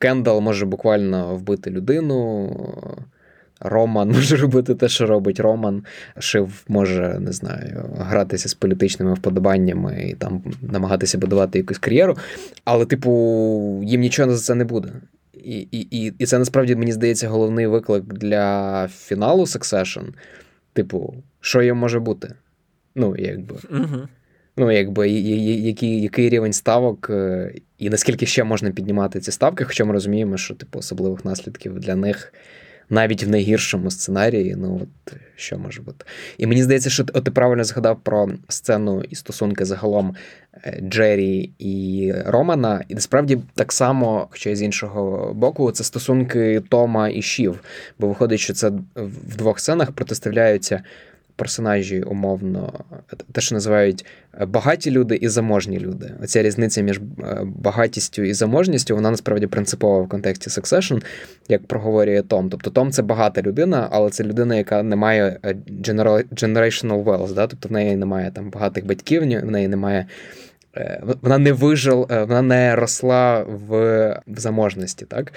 Кендал 0.00 0.40
може 0.40 0.66
буквально 0.66 1.36
вбити 1.36 1.70
людину. 1.70 2.50
Роман 3.60 4.10
може 4.14 4.36
робити 4.36 4.74
те, 4.74 4.88
що 4.88 5.06
робить 5.06 5.40
Роман. 5.40 5.82
Шив 6.18 6.64
може, 6.68 7.18
не 7.20 7.32
знаю, 7.32 7.90
гратися 7.98 8.48
з 8.48 8.54
політичними 8.54 9.14
вподобаннями 9.14 10.08
і 10.10 10.14
там 10.14 10.42
намагатися 10.62 11.18
будувати 11.18 11.58
якусь 11.58 11.78
кар'єру. 11.78 12.16
Але, 12.64 12.86
типу, 12.86 13.82
їм 13.84 14.00
нічого 14.00 14.34
за 14.34 14.38
це 14.38 14.54
не 14.54 14.64
буде. 14.64 14.88
І 15.34 15.58
і, 15.58 15.80
і, 15.80 16.14
і 16.18 16.26
це 16.26 16.38
насправді 16.38 16.76
мені 16.76 16.92
здається 16.92 17.28
головний 17.28 17.66
виклик 17.66 18.04
для 18.04 18.88
фіналу 18.88 19.42
Succession. 19.42 20.04
Типу, 20.72 21.14
що 21.40 21.62
їм 21.62 21.76
може 21.76 22.00
бути? 22.00 22.34
Ну, 22.94 23.16
якби. 23.18 23.56
Угу. 23.70 24.08
Ну, 24.60 24.70
якби 24.70 25.08
який 25.10 26.02
який 26.02 26.28
рівень 26.28 26.52
ставок, 26.52 27.10
е, 27.10 27.52
і 27.78 27.90
наскільки 27.90 28.26
ще 28.26 28.44
можна 28.44 28.70
піднімати 28.70 29.20
ці 29.20 29.32
ставки, 29.32 29.64
хоча 29.64 29.84
ми 29.84 29.92
розуміємо, 29.92 30.36
що 30.36 30.54
типу 30.54 30.78
особливих 30.78 31.24
наслідків 31.24 31.80
для 31.80 31.96
них 31.96 32.32
навіть 32.90 33.24
в 33.24 33.28
найгіршому 33.28 33.90
сценарії, 33.90 34.56
ну 34.58 34.80
от 34.82 35.16
що 35.36 35.58
може 35.58 35.82
бути. 35.82 36.04
І 36.38 36.46
мені 36.46 36.62
здається, 36.62 36.90
що 36.90 37.04
от 37.14 37.24
ти 37.24 37.30
правильно 37.30 37.64
згадав 37.64 38.00
про 38.02 38.30
сцену 38.48 39.02
і 39.10 39.14
стосунки 39.14 39.64
загалом 39.64 40.14
е, 40.64 40.80
Джері 40.82 41.50
і 41.58 42.12
Романа. 42.26 42.84
І 42.88 42.94
насправді 42.94 43.38
так 43.54 43.72
само, 43.72 44.28
хоча 44.30 44.50
й 44.50 44.56
з 44.56 44.62
іншого 44.62 45.34
боку, 45.34 45.72
це 45.72 45.84
стосунки 45.84 46.62
Тома 46.68 47.08
і 47.08 47.22
Шів. 47.22 47.60
Бо 47.98 48.08
виходить, 48.08 48.40
що 48.40 48.52
це 48.52 48.72
в 48.94 49.36
двох 49.36 49.60
сценах 49.60 49.92
протиставляються 49.92 50.82
персонажі, 51.36 52.02
умовно, 52.02 52.72
те, 53.32 53.40
що 53.40 53.54
називають 53.54 54.06
е, 54.40 54.46
багаті 54.46 54.90
люди 54.90 55.16
і 55.16 55.28
заможні 55.28 55.78
люди. 55.78 56.12
Оця 56.22 56.42
різниця 56.42 56.82
між 56.82 56.96
е, 56.98 57.40
багатістю 57.44 58.22
і 58.22 58.34
заможністю, 58.34 58.94
вона 58.94 59.10
насправді 59.10 59.46
принципова 59.46 60.02
в 60.02 60.08
контексті 60.08 60.60
Succession, 60.60 61.02
як 61.48 61.66
проговорює 61.66 62.22
Том. 62.22 62.50
Тобто 62.50 62.70
Том 62.70 62.90
це 62.90 63.02
багата 63.02 63.42
людина, 63.42 63.88
але 63.90 64.10
це 64.10 64.24
людина, 64.24 64.56
яка 64.56 64.82
не 64.82 64.96
має 64.96 65.38
е, 65.44 65.54
generational 66.32 67.04
wealth, 67.04 67.34
да? 67.34 67.46
тобто 67.46 67.68
в 67.68 67.72
неї 67.72 67.96
немає 67.96 68.30
там 68.30 68.50
багатих 68.50 68.86
батьків, 68.86 69.22
в 69.22 69.50
неї 69.50 69.68
немає. 69.68 70.06
Вона 71.22 71.38
не 71.38 71.52
вижила, 71.52 72.24
вона 72.24 72.42
не 72.42 72.76
росла 72.76 73.42
в 73.42 74.22
в 74.26 74.40
заможності, 74.40 75.04
так? 75.04 75.32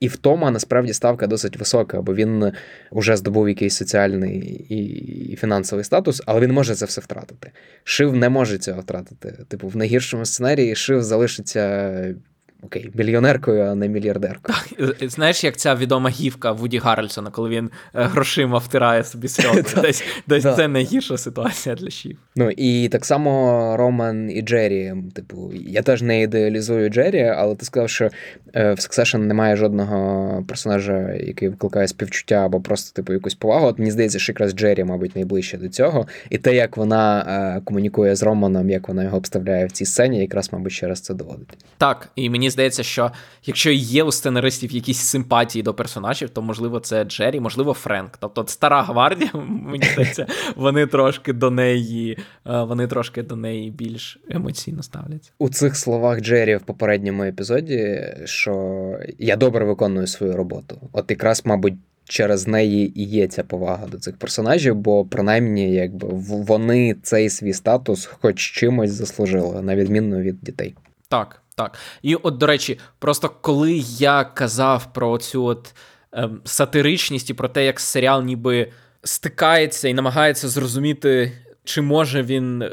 І 0.00 0.08
в 0.08 0.16
Тома 0.16 0.50
насправді 0.50 0.92
ставка 0.92 1.26
досить 1.26 1.56
висока, 1.56 2.02
бо 2.02 2.14
він 2.14 2.52
вже 2.92 3.16
здобув 3.16 3.48
якийсь 3.48 3.76
соціальний 3.76 4.38
і 4.68 5.36
фінансовий 5.36 5.84
статус, 5.84 6.22
але 6.26 6.40
він 6.40 6.52
може 6.52 6.74
це 6.74 6.86
все 6.86 7.00
втратити. 7.00 7.50
Шив 7.84 8.16
не 8.16 8.28
може 8.28 8.58
цього 8.58 8.80
втратити. 8.80 9.44
Типу, 9.48 9.68
в 9.68 9.76
найгіршому 9.76 10.24
сценарії 10.24 10.74
Шив 10.74 11.02
залишиться 11.02 12.14
окей, 12.62 12.90
мільйонеркою, 12.94 13.62
а 13.62 13.74
не 13.74 13.88
мільярдеркою. 13.88 14.58
Так, 14.78 15.10
Знаєш, 15.10 15.44
як 15.44 15.56
ця 15.56 15.74
відома 15.74 16.10
гівка 16.10 16.52
Вуді 16.52 16.78
Гаррельсона, 16.78 17.30
коли 17.30 17.50
він 17.50 17.70
е, 17.94 18.04
грошима 18.04 18.58
втирає 18.58 19.04
собі 19.04 19.28
сльози. 19.28 19.64
Десь 19.82 20.04
десь 20.26 20.42
це 20.42 20.68
найгірша 20.68 21.18
ситуація 21.18 21.74
для 21.74 21.90
Шів. 21.90 22.18
Ну 22.36 22.50
і 22.50 22.88
так 22.88 23.04
само 23.04 23.74
Роман 23.76 24.30
і 24.30 24.42
Джері. 24.42 24.94
Типу, 25.14 25.52
я 25.54 25.82
теж 25.82 26.02
не 26.02 26.22
ідеалізую 26.22 26.88
Джері, 26.88 27.22
але 27.22 27.54
ти 27.54 27.64
сказав, 27.64 27.90
що 27.90 28.10
е, 28.54 28.72
в 28.72 28.76
Succession 28.76 29.18
немає 29.18 29.56
жодного 29.56 30.44
персонажа, 30.48 31.12
який 31.12 31.48
викликає 31.48 31.88
співчуття 31.88 32.34
або 32.34 32.60
просто 32.60 32.96
типу 32.96 33.12
якусь 33.12 33.34
повагу. 33.34 33.66
От 33.66 33.78
мені 33.78 33.90
здається, 33.90 34.18
що 34.18 34.32
якраз 34.32 34.52
Джері, 34.52 34.84
мабуть, 34.84 35.16
найближче 35.16 35.58
до 35.58 35.68
цього. 35.68 36.06
І 36.30 36.38
те, 36.38 36.54
як 36.54 36.76
вона 36.76 37.20
е, 37.56 37.60
комунікує 37.64 38.16
з 38.16 38.22
Романом, 38.22 38.70
як 38.70 38.88
вона 38.88 39.04
його 39.04 39.16
обставляє 39.16 39.66
в 39.66 39.72
цій 39.72 39.84
сцені, 39.84 40.20
якраз, 40.20 40.52
мабуть, 40.52 40.72
ще 40.72 40.88
раз 40.88 41.00
це 41.00 41.14
доводить. 41.14 41.58
Так, 41.78 42.08
і 42.16 42.30
мені 42.30 42.47
здається, 42.50 42.82
що 42.82 43.10
якщо 43.44 43.70
є 43.70 44.04
у 44.04 44.12
сценаристів 44.12 44.72
якісь 44.72 44.98
симпатії 44.98 45.62
до 45.62 45.74
персонажів, 45.74 46.30
то 46.30 46.42
можливо 46.42 46.80
це 46.80 47.04
Джері, 47.04 47.40
можливо, 47.40 47.72
Френк. 47.72 48.16
Тобто 48.20 48.44
стара 48.46 48.82
гвардія, 48.82 49.30
мені 49.48 49.84
здається, 49.92 50.26
вони 50.56 50.86
трошки 50.86 51.32
до 51.32 51.50
неї, 51.50 52.18
е, 52.46 52.62
вони 52.62 52.86
трошки 52.86 53.22
до 53.22 53.36
неї 53.36 53.70
більш 53.70 54.18
емоційно 54.30 54.82
ставляться. 54.82 55.30
У 55.38 55.48
цих 55.48 55.76
словах 55.76 56.20
Джері 56.20 56.56
в 56.56 56.62
попередньому 56.62 57.22
епізоді, 57.22 58.04
що 58.24 58.78
я 59.18 59.36
добре 59.36 59.64
виконую 59.64 60.06
свою 60.06 60.36
роботу. 60.36 60.80
От 60.92 61.10
якраз, 61.10 61.42
мабуть. 61.44 61.74
Через 62.10 62.46
неї 62.46 63.00
і 63.00 63.04
є 63.04 63.26
ця 63.26 63.44
повага 63.44 63.86
до 63.86 63.98
цих 63.98 64.16
персонажів, 64.16 64.74
бо 64.74 65.04
принаймні, 65.04 65.74
якби 65.74 66.08
вони 66.28 66.96
цей 67.02 67.30
свій 67.30 67.52
статус 67.52 68.06
хоч 68.06 68.38
чимось 68.38 68.90
заслужили, 68.90 69.62
на 69.62 69.76
відміну 69.76 70.20
від 70.20 70.40
дітей. 70.40 70.74
Так, 71.08 71.42
так. 71.58 71.78
І 72.02 72.14
от, 72.14 72.36
до 72.36 72.46
речі, 72.46 72.78
просто 72.98 73.30
коли 73.40 73.72
я 73.98 74.24
казав 74.24 74.92
про 74.92 75.18
цю 75.18 75.44
от 75.44 75.74
ем, 76.12 76.40
сатиричність 76.44 77.30
і 77.30 77.34
про 77.34 77.48
те, 77.48 77.64
як 77.64 77.80
серіал 77.80 78.22
ніби 78.22 78.72
стикається 79.02 79.88
і 79.88 79.94
намагається 79.94 80.48
зрозуміти, 80.48 81.32
чи 81.64 81.80
може 81.80 82.22
він 82.22 82.64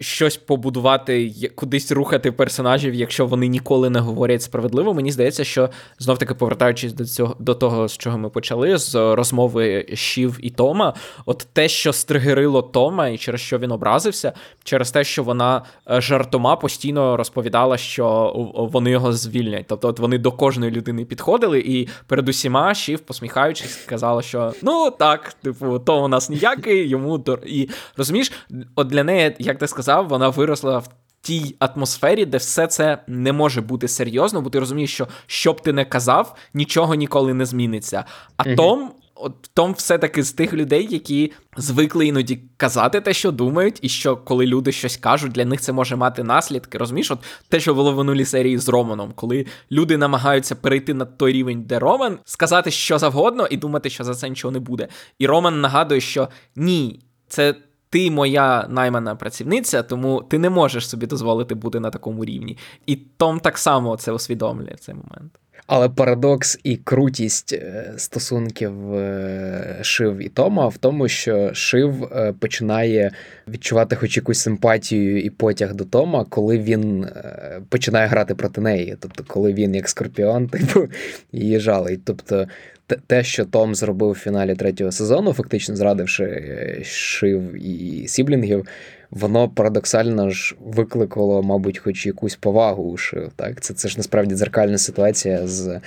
щось 0.00 0.36
побудувати, 0.36 1.32
кудись 1.54 1.92
рухати 1.92 2.32
персонажів, 2.32 2.94
якщо 2.94 3.26
вони 3.26 3.46
ніколи 3.48 3.90
не 3.90 3.98
говорять 3.98 4.42
справедливо. 4.42 4.94
Мені 4.94 5.12
здається, 5.12 5.44
що 5.44 5.70
знов 5.98 6.18
таки 6.18 6.34
повертаючись 6.34 6.92
до 6.92 7.04
цього 7.04 7.36
до 7.38 7.54
того, 7.54 7.88
з 7.88 7.96
чого 7.96 8.18
ми 8.18 8.30
почали, 8.30 8.78
з 8.78 9.14
розмови 9.14 9.86
Шів 9.94 10.38
і 10.42 10.50
Тома, 10.50 10.94
от 11.26 11.46
те, 11.52 11.68
що 11.68 11.92
стригерило 11.92 12.62
Тома, 12.62 13.08
і 13.08 13.18
через 13.18 13.40
що 13.40 13.58
він 13.58 13.72
образився, 13.72 14.32
через 14.64 14.90
те, 14.90 15.04
що 15.04 15.22
вона 15.22 15.62
е, 15.90 16.00
жартома 16.00 16.56
постійно 16.56 17.16
розповідала, 17.16 17.76
що 17.76 18.32
вони 18.54 18.90
його 18.90 19.12
звільнять. 19.12 19.64
Тобто, 19.68 19.88
от 19.88 19.98
вони 19.98 20.18
до 20.18 20.32
кожної 20.32 20.72
людини 20.72 21.04
підходили, 21.04 21.60
і 21.60 21.88
перед 22.06 22.28
усіма 22.28 22.74
Шів, 22.74 23.00
посміхаючись, 23.00 23.82
сказала, 23.82 24.22
що 24.22 24.52
ну 24.62 24.90
так, 24.90 25.32
типу, 25.32 25.78
то 25.78 26.04
у 26.04 26.08
нас 26.08 26.30
ніякий, 26.30 26.88
йому 26.88 27.24
і 27.46 27.68
розумієш, 27.96 28.32
от 28.74 28.86
для 28.86 29.04
неї, 29.04 29.36
як 29.38 29.58
ти 29.58 29.66
сказав 29.66 29.89
сказав, 29.90 30.08
вона 30.08 30.28
виросла 30.28 30.78
в 30.78 30.88
тій 31.22 31.56
атмосфері, 31.58 32.24
де 32.24 32.36
все 32.36 32.66
це 32.66 32.98
не 33.06 33.32
може 33.32 33.60
бути 33.60 33.88
серйозно, 33.88 34.42
бо 34.42 34.50
ти 34.50 34.58
розумієш, 34.60 34.94
що 34.94 35.08
що 35.26 35.52
б 35.52 35.60
ти 35.60 35.72
не 35.72 35.84
казав, 35.84 36.36
нічого 36.54 36.94
ніколи 36.94 37.34
не 37.34 37.46
зміниться. 37.46 38.04
А 38.36 38.42
mm 38.42 38.56
Том. 38.56 38.90
От 39.22 39.50
Том 39.54 39.72
все-таки 39.72 40.22
з 40.22 40.32
тих 40.32 40.52
людей, 40.52 40.88
які 40.90 41.32
звикли 41.56 42.06
іноді 42.06 42.40
казати 42.56 43.00
те, 43.00 43.12
що 43.12 43.30
думають, 43.32 43.78
і 43.82 43.88
що 43.88 44.16
коли 44.16 44.46
люди 44.46 44.72
щось 44.72 44.96
кажуть, 44.96 45.32
для 45.32 45.44
них 45.44 45.60
це 45.60 45.72
може 45.72 45.96
мати 45.96 46.22
наслідки. 46.22 46.78
Розумієш, 46.78 47.10
от 47.10 47.18
те, 47.48 47.60
що 47.60 47.74
було 47.74 47.92
в 47.92 47.96
минулій 47.96 48.24
серії 48.24 48.58
з 48.58 48.68
Романом, 48.68 49.12
коли 49.14 49.46
люди 49.70 49.96
намагаються 49.96 50.54
перейти 50.54 50.94
на 50.94 51.04
той 51.04 51.32
рівень, 51.32 51.62
де 51.62 51.78
Роман, 51.78 52.18
сказати 52.24 52.70
що 52.70 52.98
завгодно 52.98 53.46
і 53.46 53.56
думати, 53.56 53.90
що 53.90 54.04
за 54.04 54.14
це 54.14 54.28
нічого 54.28 54.52
не 54.52 54.58
буде. 54.58 54.88
І 55.18 55.26
Роман 55.26 55.60
нагадує, 55.60 56.00
що 56.00 56.28
ні, 56.56 57.00
це 57.28 57.54
ти 57.90 58.10
моя 58.10 58.66
наймана 58.68 59.14
працівниця, 59.14 59.82
тому 59.82 60.22
ти 60.22 60.38
не 60.38 60.50
можеш 60.50 60.88
собі 60.88 61.06
дозволити 61.06 61.54
бути 61.54 61.80
на 61.80 61.90
такому 61.90 62.24
рівні. 62.24 62.56
І 62.86 62.96
Том 62.96 63.40
так 63.40 63.58
само 63.58 63.96
це 63.96 64.12
усвідомлює 64.12 64.74
цей 64.80 64.94
момент. 64.94 65.32
Але 65.72 65.88
парадокс 65.88 66.58
і 66.64 66.76
крутість 66.76 67.52
е, 67.52 67.92
стосунків 67.96 68.94
е, 68.94 69.78
Шив 69.82 70.18
і 70.18 70.28
Тома 70.28 70.68
в 70.68 70.76
тому, 70.76 71.08
що 71.08 71.54
Шив 71.54 72.04
е, 72.04 72.34
починає 72.38 73.10
відчувати 73.48 73.96
хоч 73.96 74.16
якусь 74.16 74.38
симпатію 74.38 75.20
і 75.20 75.30
потяг 75.30 75.74
до 75.74 75.84
Тома, 75.84 76.26
коли 76.28 76.58
він 76.58 77.06
починає 77.68 78.06
грати 78.06 78.34
проти 78.34 78.60
неї. 78.60 78.96
Тобто, 79.00 79.24
коли 79.26 79.52
він, 79.52 79.74
як 79.74 79.88
скорпіон, 79.88 80.48
типу, 80.48 80.88
її 81.32 81.60
жалить. 81.60 82.00
Тобто 82.04 82.46
те, 83.06 83.24
що 83.24 83.44
Том 83.44 83.74
зробив 83.74 84.10
в 84.10 84.14
фіналі 84.14 84.54
третього 84.54 84.92
сезону, 84.92 85.32
фактично 85.32 85.76
зрадивши 85.76 86.24
е, 86.24 86.80
Шив 86.84 87.66
і 87.66 88.08
Сіблінгів, 88.08 88.66
воно 89.10 89.48
парадоксально 89.48 90.30
ж 90.30 90.56
викликало, 90.60 91.42
мабуть, 91.42 91.78
хоч 91.78 92.06
якусь 92.06 92.36
повагу 92.36 92.82
у 92.82 92.96
Шив. 92.96 93.30
Так? 93.36 93.60
Це 93.60 93.74
це 93.74 93.88
ж 93.88 93.96
насправді 93.96 94.34
дзеркальна 94.34 94.78
ситуація 94.78 95.46
з 95.46 95.80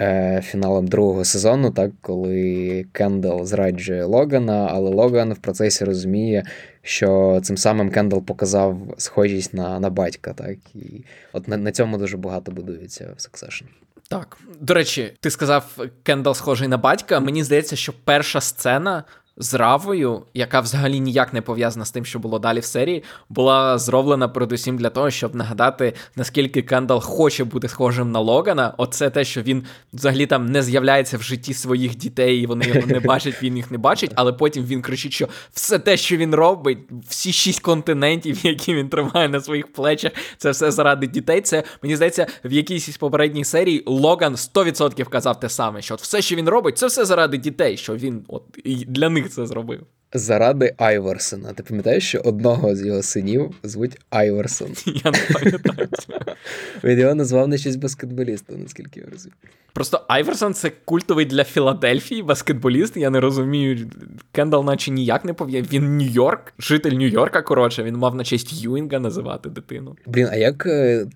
е, 0.00 0.42
фіналом 0.44 0.86
другого 0.86 1.24
сезону, 1.24 1.70
так? 1.70 1.90
коли 2.00 2.86
Кендал 2.92 3.44
зраджує 3.44 4.04
Логана, 4.04 4.68
але 4.70 4.90
Логан 4.90 5.32
в 5.32 5.38
процесі 5.38 5.84
розуміє, 5.84 6.44
що 6.82 7.40
цим 7.42 7.56
самим 7.56 7.90
Кендал 7.90 8.22
показав 8.22 8.94
схожість 8.98 9.54
на 9.54 9.80
на 9.80 9.90
батька. 9.90 10.32
Так? 10.32 10.56
І 10.74 11.04
от 11.32 11.48
на, 11.48 11.56
на 11.56 11.72
цьому 11.72 11.98
дуже 11.98 12.16
багато 12.16 12.52
будується 12.52 13.08
в 13.16 13.20
Succession. 13.20 13.64
Так, 14.08 14.38
до 14.60 14.74
речі, 14.74 15.16
ти 15.20 15.30
сказав 15.30 15.78
Кендал 16.02 16.34
схожий 16.34 16.68
на 16.68 16.76
батька. 16.76 17.20
Мені 17.20 17.44
здається, 17.44 17.76
що 17.76 17.92
перша 18.04 18.40
сцена 18.40 19.04
з 19.36 19.54
Равою, 19.54 20.22
яка 20.34 20.60
взагалі 20.60 21.00
ніяк 21.00 21.32
не 21.32 21.42
пов'язана 21.42 21.84
з 21.84 21.90
тим, 21.90 22.04
що 22.04 22.18
було 22.18 22.38
далі 22.38 22.60
в 22.60 22.64
серії, 22.64 23.02
була 23.28 23.78
зроблена 23.78 24.28
передусім 24.28 24.78
для 24.78 24.90
того, 24.90 25.10
щоб 25.10 25.34
нагадати, 25.34 25.92
наскільки 26.16 26.62
Кендал 26.62 27.00
хоче 27.00 27.44
бути 27.44 27.68
схожим 27.68 28.12
на 28.12 28.20
Логана. 28.20 28.74
Оце 28.78 29.10
те, 29.10 29.24
що 29.24 29.42
він 29.42 29.64
взагалі 29.92 30.26
там 30.26 30.46
не 30.46 30.62
з'являється 30.62 31.18
в 31.18 31.22
житті 31.22 31.54
своїх 31.54 31.96
дітей, 31.96 32.38
і 32.38 32.46
вони 32.46 32.66
його 32.66 32.86
не 32.86 33.00
бачать, 33.14 33.42
він 33.42 33.56
їх 33.56 33.70
не 33.70 33.78
бачить, 33.78 34.10
але 34.14 34.32
потім 34.32 34.64
він 34.64 34.82
кричить, 34.82 35.12
що 35.12 35.28
все 35.52 35.78
те, 35.78 35.96
що 35.96 36.16
він 36.16 36.34
робить, 36.34 36.78
всі 37.08 37.32
шість 37.32 37.60
континентів, 37.60 38.46
які 38.46 38.74
він 38.74 38.88
тримає 38.88 39.28
на 39.28 39.40
своїх 39.40 39.72
плечах, 39.72 40.12
це 40.38 40.50
все 40.50 40.70
заради 40.70 41.06
дітей. 41.06 41.40
Це 41.40 41.62
мені 41.82 41.96
здається, 41.96 42.26
в 42.44 42.52
якійсь 42.52 42.88
із 42.88 42.96
попередніх 42.96 43.46
серій 43.46 43.82
Логан 43.86 44.34
100% 44.34 45.04
казав 45.04 45.40
те 45.40 45.48
саме, 45.48 45.82
що 45.82 45.94
от 45.94 46.00
все, 46.00 46.22
що 46.22 46.36
він 46.36 46.48
робить, 46.48 46.78
це 46.78 46.86
все 46.86 47.04
заради 47.04 47.36
дітей, 47.36 47.76
що 47.76 47.96
він 47.96 48.24
от 48.28 48.42
для 48.88 49.08
них 49.08 49.23
це 49.28 49.46
зробив. 49.46 49.80
Заради 50.16 50.74
Айверсона. 50.78 51.52
Ти 51.52 51.62
пам'ятаєш, 51.62 52.08
що 52.08 52.20
одного 52.20 52.76
з 52.76 52.86
його 52.86 53.02
синів 53.02 53.54
звуть 53.62 53.98
Айверсон? 54.10 54.68
Я 54.86 55.10
не 55.10 55.34
пам'ятаю. 55.34 55.88
Він 56.84 56.98
його 56.98 57.14
назвав 57.14 57.48
не 57.48 57.58
щось 57.58 57.76
баскетболістом, 57.76 58.62
наскільки 58.62 59.00
я 59.00 59.06
розумію. 59.12 59.36
Просто 59.72 60.04
Айверсон 60.08 60.54
це 60.54 60.72
культовий 60.84 61.26
для 61.26 61.44
Філадельфії 61.44 62.22
баскетболіст. 62.22 62.96
Я 62.96 63.10
не 63.10 63.20
розумію. 63.20 63.90
Кендал, 64.32 64.64
наче 64.64 64.90
ніяк 64.90 65.24
не 65.24 65.32
пов'язаний. 65.32 65.80
Він 65.80 65.98
Нью-Йорк, 65.98 66.52
житель 66.58 66.92
Нью-Йорка. 66.92 67.42
Коротше, 67.42 67.82
він 67.82 67.96
мав 67.96 68.14
на 68.14 68.24
честь 68.24 68.62
Юінга 68.62 68.98
називати 68.98 69.50
дитину. 69.50 69.96
Блін, 70.06 70.28
а 70.30 70.36
як 70.36 70.66
е, 70.66 71.06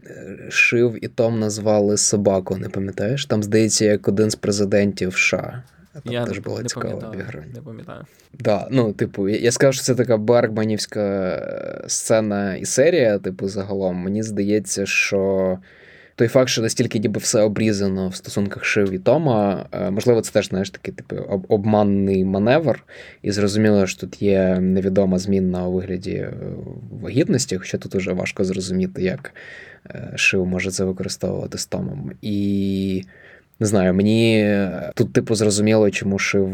Шив 0.49 1.05
і 1.05 1.09
Том 1.09 1.39
назвали 1.39 1.97
собаку, 1.97 2.57
не 2.57 2.69
пам'ятаєш? 2.69 3.27
Там 3.27 3.43
здається, 3.43 3.85
як 3.85 4.09
один 4.09 4.31
з 4.31 4.35
президентів 4.35 5.15
США. 5.15 5.63
Там 6.05 6.13
я 6.13 6.27
теж 6.27 6.39
було 6.39 6.63
цікаво 6.63 7.13
відіграння. 7.13 7.53
Не 7.55 7.61
пам'ятаю. 7.61 8.05
Да, 8.33 8.69
ну, 8.71 8.93
типу, 8.93 9.29
я 9.29 9.53
скажу, 9.53 9.73
що 9.73 9.83
це 9.83 9.95
така 9.95 10.17
Бергманівська 10.17 11.01
е, 11.01 11.85
сцена 11.87 12.57
і 12.57 12.65
серія, 12.65 13.19
типу, 13.19 13.49
загалом. 13.49 13.97
Мені 13.97 14.23
здається, 14.23 14.87
що. 14.87 15.59
Той 16.15 16.29
факт, 16.29 16.49
що 16.49 16.63
настільки 16.63 16.99
ніби 16.99 17.21
все 17.21 17.41
обрізано 17.41 18.09
в 18.09 18.15
стосунках 18.15 18.65
Шив 18.65 18.93
і 18.93 18.99
Тома, 18.99 19.67
е, 19.73 19.91
можливо, 19.91 20.21
це 20.21 20.33
теж 20.33 20.49
знаєш, 20.49 20.71
такий 20.71 20.95
типу 20.95 21.17
обманний 21.49 22.25
маневр, 22.25 22.85
і 23.23 23.31
зрозуміло, 23.31 23.87
що 23.87 24.01
тут 24.01 24.23
є 24.23 24.59
невідома 24.61 25.19
змінна 25.19 25.67
у 25.67 25.73
вигляді 25.73 26.13
е, 26.13 26.33
вагітності, 27.03 27.59
хоча 27.59 27.79
тут 27.79 27.95
уже 27.95 28.13
важко 28.13 28.45
зрозуміти, 28.45 29.03
як 29.03 29.35
Шив 30.15 30.47
може 30.47 30.71
це 30.71 30.85
використовувати 30.85 31.59
з 31.59 31.67
Томом. 31.67 32.13
І 32.23 33.03
не 33.61 33.67
знаю, 33.67 33.95
мені 33.95 34.57
тут, 34.95 35.13
типу, 35.13 35.35
зрозуміло, 35.35 35.91
чому 35.91 36.19
шив, 36.19 36.51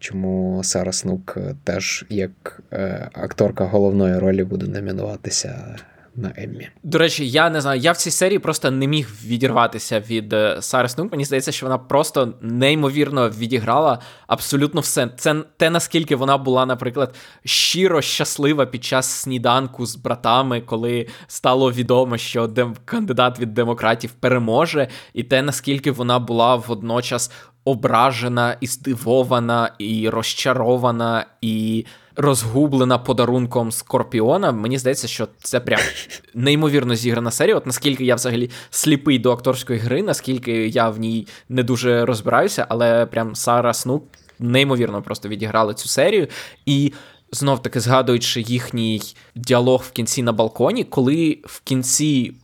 чому 0.00 0.60
Сара 0.64 0.92
Снук 0.92 1.38
теж 1.64 2.04
як 2.08 2.62
е, 2.72 3.08
акторка 3.12 3.64
головної 3.64 4.18
ролі 4.18 4.44
буде 4.44 4.66
номінуватися 4.66 5.76
на 6.18 6.32
Еммі. 6.36 6.68
До 6.82 6.98
речі, 6.98 7.28
я 7.28 7.50
не 7.50 7.60
знаю, 7.60 7.80
я 7.80 7.92
в 7.92 7.96
цій 7.96 8.10
серії 8.10 8.38
просто 8.38 8.70
не 8.70 8.86
міг 8.86 9.10
відірватися 9.24 10.00
від 10.00 10.32
е, 10.32 10.56
Сари 10.60 10.88
Снук. 10.88 11.12
Мені 11.12 11.24
здається, 11.24 11.52
що 11.52 11.66
вона 11.66 11.78
просто 11.78 12.34
неймовірно 12.40 13.30
відіграла 13.30 13.98
абсолютно 14.26 14.80
все. 14.80 15.08
Це 15.16 15.34
те, 15.56 15.70
наскільки 15.70 16.16
вона 16.16 16.38
була, 16.38 16.66
наприклад, 16.66 17.14
щиро 17.44 18.02
щаслива 18.02 18.66
під 18.66 18.84
час 18.84 19.10
сніданку 19.10 19.86
з 19.86 19.96
братами, 19.96 20.60
коли 20.60 21.06
стало 21.26 21.72
відомо, 21.72 22.18
що 22.18 22.50
кандидат 22.84 23.40
від 23.40 23.54
демократів 23.54 24.12
переможе, 24.12 24.88
і 25.14 25.22
те, 25.22 25.42
наскільки 25.42 25.90
вона 25.90 26.18
була 26.18 26.56
водночас 26.56 27.32
ображена 27.68 28.56
і 28.60 28.66
здивована, 28.66 29.70
і 29.78 30.08
розчарована, 30.08 31.26
і 31.40 31.86
розгублена 32.16 32.98
подарунком 32.98 33.72
Скорпіона. 33.72 34.52
Мені 34.52 34.78
здається, 34.78 35.08
що 35.08 35.28
це 35.38 35.60
прям 35.60 35.80
неймовірно 36.34 36.94
зіграна 36.94 37.30
серія. 37.30 37.56
От 37.56 37.66
наскільки 37.66 38.04
я 38.04 38.14
взагалі 38.14 38.50
сліпий 38.70 39.18
до 39.18 39.32
акторської 39.32 39.78
гри, 39.78 40.02
наскільки 40.02 40.68
я 40.68 40.88
в 40.88 40.98
ній 40.98 41.26
не 41.48 41.62
дуже 41.62 42.04
розбираюся, 42.04 42.66
але 42.68 43.06
прям 43.06 43.34
Сара 43.34 43.74
Снук 43.74 44.04
неймовірно 44.38 45.02
просто 45.02 45.28
відіграла 45.28 45.74
цю 45.74 45.88
серію. 45.88 46.28
І 46.66 46.92
знов 47.32 47.62
таки 47.62 47.80
згадуючи 47.80 48.40
їхній 48.40 49.02
діалог 49.34 49.82
в 49.86 49.90
кінці 49.90 50.22
на 50.22 50.32
балконі, 50.32 50.84
коли 50.84 51.38
в 51.44 51.60
кінці 51.60 52.34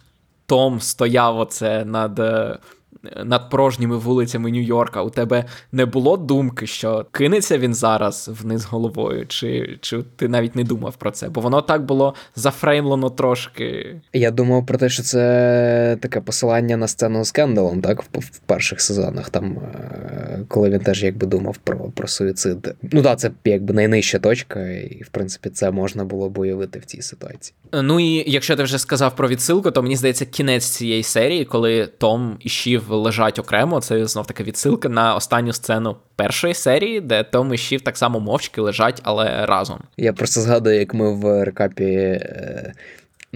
Том 0.46 0.80
стояв 0.80 1.38
оце 1.38 1.84
над 1.84 2.18
е, 2.18 2.58
над 3.24 3.50
порожніми 3.50 3.96
вулицями 3.96 4.50
Нью-Йорка, 4.50 5.00
у 5.00 5.10
тебе 5.10 5.44
не 5.72 5.86
було 5.86 6.16
думки, 6.16 6.66
що 6.66 7.06
кинеться 7.12 7.58
він 7.58 7.74
зараз 7.74 8.30
вниз 8.42 8.64
головою, 8.64 9.26
чи 9.26 9.78
чи 9.80 10.02
ти 10.16 10.28
навіть 10.28 10.56
не 10.56 10.64
думав 10.64 10.96
про 10.96 11.10
це? 11.10 11.28
Бо 11.28 11.40
воно 11.40 11.60
так 11.62 11.84
було 11.84 12.14
зафреймлено 12.36 13.10
трошки. 13.10 13.96
Я 14.12 14.30
думав 14.30 14.66
про 14.66 14.78
те, 14.78 14.88
що 14.88 15.02
це 15.02 15.98
таке 16.00 16.20
посилання 16.20 16.76
на 16.76 16.88
сцену 16.88 17.24
з 17.24 17.32
Кендалом, 17.32 17.80
так, 17.80 18.02
в, 18.02 18.18
в 18.18 18.38
перших 18.38 18.80
сезонах, 18.80 19.30
там, 19.30 19.58
е, 19.58 20.40
коли 20.48 20.70
він 20.70 20.80
теж 20.80 21.04
якби 21.04 21.26
думав 21.26 21.56
про 21.56 21.76
про 21.76 22.08
суїцид. 22.08 22.74
Ну 22.82 23.02
так, 23.02 23.18
це 23.18 23.30
якби 23.44 23.74
найнижча 23.74 24.18
точка, 24.18 24.70
і 24.70 25.02
в 25.02 25.08
принципі 25.08 25.48
це 25.50 25.70
можна 25.70 26.04
було 26.04 26.30
б 26.30 26.38
уявити 26.38 26.78
в 26.78 26.84
цій 26.84 27.02
ситуації. 27.02 27.54
Ну 27.72 28.00
і 28.00 28.30
якщо 28.30 28.56
ти 28.56 28.62
вже 28.62 28.78
сказав 28.78 29.16
про 29.16 29.28
відсилку, 29.28 29.70
то 29.70 29.82
мені 29.82 29.96
здається, 29.96 30.26
кінець 30.26 30.64
цієї 30.64 31.02
серії, 31.02 31.44
коли 31.44 31.86
Том 31.98 32.36
і 32.40 32.48
Шів 32.48 32.93
лежать 32.96 33.38
окремо. 33.38 33.80
Це 33.80 34.06
знов 34.06 34.26
таки 34.26 34.42
відсилка 34.42 34.88
на 34.88 35.14
останню 35.14 35.52
сцену 35.52 35.96
першої 36.16 36.54
серії, 36.54 37.00
де 37.00 37.22
Том 37.22 37.54
і 37.54 37.58
Шів 37.58 37.80
так 37.80 37.96
само 37.96 38.20
мовчки 38.20 38.60
лежать, 38.60 39.00
але 39.04 39.46
разом. 39.46 39.78
Я 39.96 40.12
просто 40.12 40.40
згадую, 40.40 40.78
як 40.78 40.94
ми 40.94 41.14
в 41.14 41.44
рекапі. 41.44 41.84
Е... 41.84 42.72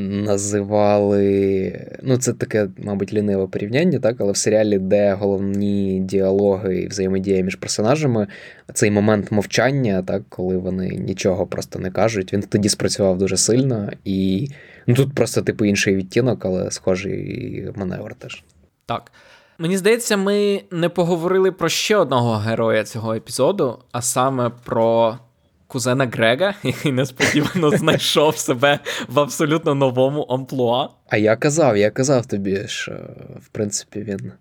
Називали, 0.01 1.73
ну 2.03 2.17
це 2.17 2.33
таке, 2.33 2.69
мабуть, 2.77 3.13
ліниве 3.13 3.47
порівняння, 3.47 3.99
так, 3.99 4.17
але 4.21 4.33
в 4.33 4.37
серіалі, 4.37 4.79
де 4.79 5.13
головні 5.13 6.01
діалоги 6.01 6.77
і 6.77 6.89
взаємодія 6.89 7.43
між 7.43 7.57
персонажами, 7.57 8.27
цей 8.75 8.91
момент 8.91 9.33
мовчання, 9.33 10.03
так, 10.03 10.23
коли 10.29 10.57
вони 10.57 10.89
нічого 10.89 11.47
просто 11.47 11.79
не 11.79 11.91
кажуть, 11.91 12.33
він 12.33 12.43
тоді 12.43 12.69
спрацював 12.69 13.19
дуже 13.19 13.37
сильно, 13.37 13.91
і 14.05 14.49
ну 14.87 14.95
тут 14.95 15.15
просто 15.15 15.43
типу 15.43 15.65
інший 15.65 15.97
відтінок, 15.97 16.45
але 16.45 16.71
схожий 16.71 17.69
маневр 17.77 18.15
теж. 18.15 18.45
Так. 18.87 19.13
Мені 19.61 19.77
здається, 19.77 20.17
ми 20.17 20.63
не 20.71 20.89
поговорили 20.89 21.53
про 21.53 21.69
ще 21.69 21.97
одного 21.97 22.37
героя 22.37 22.85
цього 22.85 23.15
епізоду, 23.15 23.79
а 23.93 24.03
саме 24.03 24.51
про 24.65 25.19
кузена 25.67 26.07
Грега, 26.07 26.55
який 26.63 26.93
несподівано 26.93 27.71
знайшов 27.71 28.37
себе 28.37 28.79
в 29.09 29.21
абсолютно 29.21 29.75
новому 29.75 30.23
амплуа. 30.23 30.89
А 31.09 31.17
я 31.17 31.37
казав, 31.37 31.77
я 31.77 31.91
казав 31.91 32.27
тобі, 32.27 32.65
що 32.67 32.93
в 33.41 33.49
принципі 33.49 34.01
він. 34.01 34.33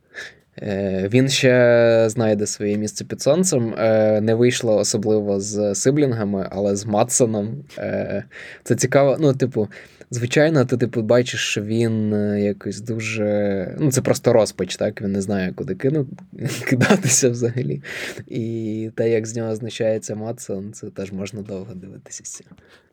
Е, 0.62 1.10
він 1.14 1.30
ще 1.30 2.06
знайде 2.10 2.48
своє 2.48 2.78
місце 2.78 3.06
під 3.06 3.22
сонцем. 3.22 3.74
Е, 3.78 4.22
не 4.22 4.36
вийшло 4.36 4.76
особливо 4.76 5.40
з 5.40 5.76
сиблінгами, 5.76 6.48
але 6.52 6.76
з 6.76 6.86
Матсоном. 6.86 7.64
Е, 7.78 8.24
це 8.64 8.76
цікаво. 8.76 9.18
Ну, 9.20 9.34
типу, 9.34 9.68
Звичайно, 10.12 10.66
ти 10.66 10.78
типу 10.78 11.02
бачиш, 11.02 11.48
що 11.48 11.62
він 11.62 12.14
е, 12.14 12.42
якось 12.42 12.82
дуже. 12.82 13.76
Ну, 13.80 13.92
це 13.92 14.02
просто 14.02 14.34
розпач, 14.34 14.76
так? 14.76 15.02
Він 15.02 15.12
не 15.12 15.22
знає, 15.22 15.54
куди 15.56 15.76
кину... 15.76 16.08
кидатися 16.70 17.30
взагалі. 17.30 17.82
І 18.28 18.90
те, 18.96 19.10
як 19.10 19.28
з 19.28 19.36
нього 19.36 19.56
знущається 19.56 20.16
Матсон, 20.16 20.74
це 20.74 20.90
теж 20.90 21.12
можна 21.12 21.42
довго 21.42 21.74
дивитися. 21.74 22.44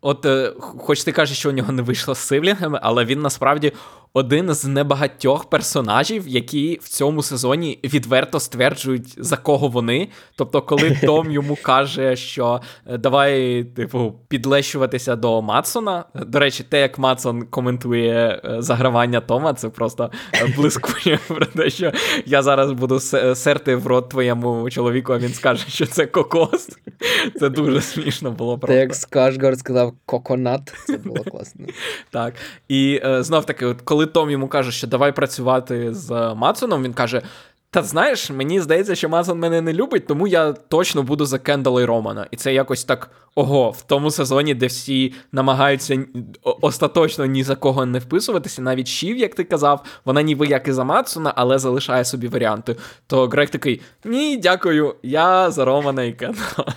От, 0.01 0.27
е, 0.27 0.53
хоч 0.59 1.05
ти 1.05 1.13
кажеш, 1.13 1.39
що 1.39 1.49
у 1.49 1.53
нього 1.53 1.73
не 1.73 1.83
вийшло 1.83 2.15
з 2.15 2.19
сиблінгами, 2.19 2.79
але 2.83 3.05
він 3.05 3.21
насправді 3.21 3.73
один 4.17 4.55
з 4.55 4.65
небагатьох 4.65 5.45
персонажів, 5.45 6.29
які 6.29 6.79
в 6.83 6.89
цьому 6.89 7.23
сезоні 7.23 7.79
відверто 7.85 8.41
стверджують, 8.41 9.25
за 9.25 9.37
кого 9.37 9.69
вони. 9.69 10.09
Тобто, 10.37 10.63
коли 10.63 10.99
Том 11.03 11.31
йому 11.31 11.59
каже, 11.63 12.17
що 12.17 12.61
е, 12.87 12.99
давай, 12.99 13.65
типу, 13.65 14.15
підлещуватися 14.29 15.17
до 15.17 15.43
Матсона. 15.43 16.05
До 16.15 16.39
речі, 16.39 16.65
те, 16.69 16.81
як 16.81 16.99
Матсон 16.99 17.43
коментує 17.43 18.41
е, 18.45 18.63
загравання 18.63 19.21
Тома, 19.21 19.55
це 19.55 19.69
просто 19.69 20.11
блискує 20.57 21.19
про 21.29 21.47
те, 21.47 21.71
що 21.71 21.93
я 22.27 22.43
зараз 22.43 22.73
буду 22.73 23.01
серти 23.35 23.77
в 23.77 23.87
рот 23.87 24.09
твоєму 24.09 24.71
чоловіку, 24.71 25.13
а 25.13 25.19
він 25.19 25.35
скаже, 25.35 25.65
що 25.69 25.87
це 25.87 26.07
кокос. 26.07 26.69
Це 27.39 27.49
дуже 27.49 27.81
смішно 27.81 28.31
було. 28.31 28.59
просто. 28.59 28.75
Те, 28.75 28.81
як 28.81 28.95
Скашгард 28.95 29.59
сказав 29.59 29.93
коконат, 30.07 30.75
це 30.87 30.97
було 30.97 31.25
класно. 31.25 31.67
Так. 32.11 32.35
І 32.69 33.01
знов 33.21 33.45
таки, 33.45 33.67
от 33.67 33.81
коли 33.81 34.04
коли 34.05 34.13
Том 34.13 34.31
йому 34.31 34.49
каже, 34.49 34.73
що 34.73 34.87
давай 34.87 35.13
працювати 35.13 35.95
з 35.95 36.35
Мацоном, 36.35 36.83
він 36.83 36.93
каже: 36.93 37.23
Та 37.71 37.83
знаєш, 37.83 38.31
мені 38.31 38.61
здається, 38.61 38.95
що 38.95 39.09
Мацон 39.09 39.39
мене 39.39 39.61
не 39.61 39.73
любить, 39.73 40.07
тому 40.07 40.27
я 40.27 40.53
точно 40.53 41.03
буду 41.03 41.27
за 41.27 41.39
Кендала 41.39 41.83
і 41.83 41.85
Романа. 41.85 42.27
І 42.31 42.37
це 42.37 42.55
якось 42.55 42.85
так 42.85 43.11
ого, 43.35 43.71
в 43.71 43.83
тому 43.83 44.11
сезоні, 44.11 44.55
де 44.55 44.67
всі 44.67 45.13
намагаються 45.33 46.05
остаточно 46.43 47.27
ні 47.27 47.43
за 47.43 47.57
кого 47.57 47.87
не 47.87 47.99
вписуватися, 47.99 48.63
навіть 48.63 48.89
Шів, 48.89 49.17
як 49.17 49.35
ти 49.35 49.45
казав, 49.45 49.85
вона 50.05 50.23
ніби 50.23 50.47
як 50.47 50.69
і 50.69 50.73
за 50.73 50.85
Мацона, 50.85 51.33
але 51.37 51.59
залишає 51.59 52.05
собі 52.05 52.29
варіанти. 52.29 52.77
То 53.07 53.27
Грег 53.27 53.51
такий: 53.51 53.81
ні, 54.05 54.37
дякую, 54.37 54.95
я 55.03 55.51
за 55.51 55.65
Романа 55.65 56.03
і 56.03 56.13
Кендала. 56.13 56.75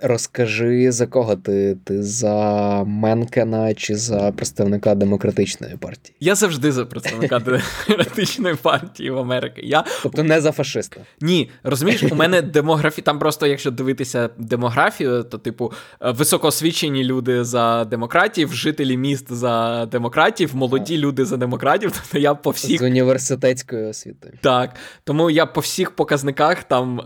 Розкажи, 0.00 0.92
за 0.92 1.06
кого 1.06 1.36
ти? 1.36 1.76
Ти 1.84 2.02
за 2.02 2.84
Менкена 2.86 3.74
чи 3.74 3.96
за 3.96 4.32
представника 4.32 4.94
демократичної 4.94 5.76
партії? 5.76 6.16
Я 6.20 6.34
завжди 6.34 6.72
за 6.72 6.86
представника 6.86 7.38
демократичної 7.88 8.54
партії 8.54 9.10
в 9.10 9.18
Америці. 9.18 9.60
Я... 9.62 9.84
Тобто 10.02 10.22
не 10.22 10.40
за 10.40 10.52
фашиста? 10.52 11.00
Ні, 11.20 11.50
розумієш, 11.62 12.02
у 12.02 12.14
мене 12.14 12.42
демографія, 12.56 13.04
там 13.04 13.18
просто, 13.18 13.46
якщо 13.46 13.70
дивитися 13.70 14.30
демографію, 14.38 15.22
то, 15.22 15.38
типу, 15.38 15.72
високоосвічені 16.00 17.04
люди 17.04 17.44
за 17.44 17.84
демократів, 17.84 18.52
жителі 18.52 18.96
міст 18.96 19.32
за 19.32 19.86
демократів, 19.86 20.56
молоді 20.56 20.98
люди 20.98 21.24
за 21.24 21.36
демократів. 21.36 21.92
Тобто 22.02 22.18
я 22.18 22.34
по 22.34 22.50
всіх. 22.50 22.80
З 22.80 22.84
університетською 22.84 23.88
освітою. 23.88 24.34
Так. 24.40 24.74
Тому 25.04 25.30
я 25.30 25.46
по 25.46 25.60
всіх 25.60 25.90
показниках 25.90 26.64
там, 26.64 27.00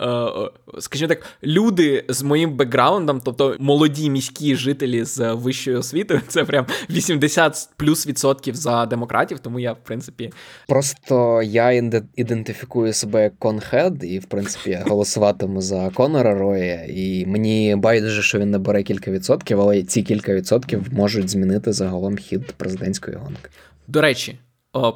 скажімо 0.79 1.09
так, 1.09 1.26
люди 1.42 2.05
з 2.09 2.22
моїм 2.22 2.57
бекграундом 2.57 2.80
бекграундом, 2.81 3.21
тобто 3.25 3.57
молоді 3.59 4.11
міські 4.11 4.57
жителі 4.57 5.05
з 5.05 5.33
вищою 5.33 5.79
освітою, 5.79 6.21
це 6.29 6.45
прям 6.45 6.66
80 6.90 7.69
плюс 7.77 8.07
відсотків 8.07 8.55
за 8.55 8.87
демократів, 8.87 9.38
тому 9.38 9.61
я, 9.61 9.73
в 9.73 9.85
принципі. 9.85 10.33
Просто 10.69 11.43
я 11.43 11.71
ідентифікую 12.16 12.93
себе 12.93 13.23
як 13.23 13.38
конхед, 13.38 14.05
і 14.05 14.19
в 14.19 14.25
принципі 14.25 14.71
я 14.71 14.85
голосуватиму 14.87 15.61
за 15.61 15.90
Конора 15.90 16.35
Роя, 16.35 16.87
і 16.88 17.27
мені 17.27 17.77
байдуже, 17.77 18.23
що 18.23 18.38
він 18.38 18.51
набере 18.51 18.83
кілька 18.83 19.11
відсотків, 19.11 19.61
але 19.61 19.83
ці 19.83 20.03
кілька 20.03 20.35
відсотків 20.35 20.87
можуть 20.93 21.29
змінити 21.29 21.73
загалом 21.73 22.16
хід 22.16 22.53
президентської 22.53 23.16
гонки. 23.16 23.51
До 23.88 24.01
речі, 24.01 24.38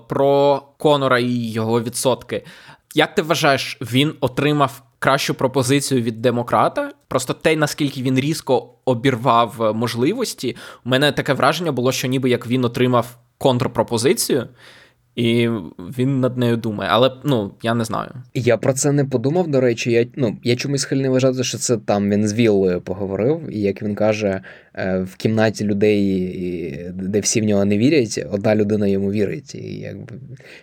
про 0.09 0.63
Конора 0.79 1.19
і 1.19 1.51
його 1.51 1.83
відсотки. 1.83 2.45
Як 2.95 3.15
ти 3.15 3.23
вважаєш, 3.23 3.79
він 3.81 4.15
отримав 4.21 4.83
кращу 4.99 5.35
пропозицію 5.35 6.03
від 6.03 6.23
демократа. 6.23 6.93
Просто 7.09 7.33
те, 7.33 7.57
наскільки 7.57 8.03
він 8.03 8.19
різко 8.19 8.75
обірвав 8.85 9.63
е, 9.63 9.73
можливості, 9.73 10.57
у 10.85 10.89
мене 10.89 11.13
таке 11.13 11.33
враження 11.33 11.73
було, 11.73 11.93
що 11.93 12.09
ніби 12.09 12.31
як 12.31 12.47
він 12.47 12.65
отримав 12.65 13.17
контрпропозицію. 13.39 14.49
і 15.15 15.49
він 15.79 16.21
над 16.21 16.39
нею 16.39 16.57
думає. 16.57 16.91
Але 16.93 17.11
ну 17.25 17.55
я 17.63 17.75
не 17.75 17.85
знаю. 17.85 18.11
Я 18.35 18.57
про 18.57 18.73
це 18.73 18.93
не 18.93 19.05
подумав. 19.05 19.49
До 19.49 19.61
речі, 19.61 19.93
я 19.93 20.07
ну 20.17 20.37
я 20.43 20.57
чомусь 20.57 20.81
схильний 20.81 21.11
вважати, 21.11 21.45
що 21.45 21.59
це 21.59 21.77
там 21.77 22.11
він 22.11 22.29
з 22.29 22.33
Віллою 22.33 22.81
поговорив, 22.81 23.49
і 23.51 23.61
як 23.61 23.83
він 23.83 23.95
каже, 23.95 24.41
в 24.79 25.17
кімнаті 25.17 25.65
людей, 25.65 26.91
де 26.95 27.21
всі 27.21 27.41
в 27.41 27.45
нього 27.45 27.65
не 27.65 27.79
вірять, 27.79 28.27
одна 28.31 28.57
людина 28.57 28.87
йому 28.87 29.13
вірить. 29.13 29.55
І 29.55 29.75
якби 29.75 30.15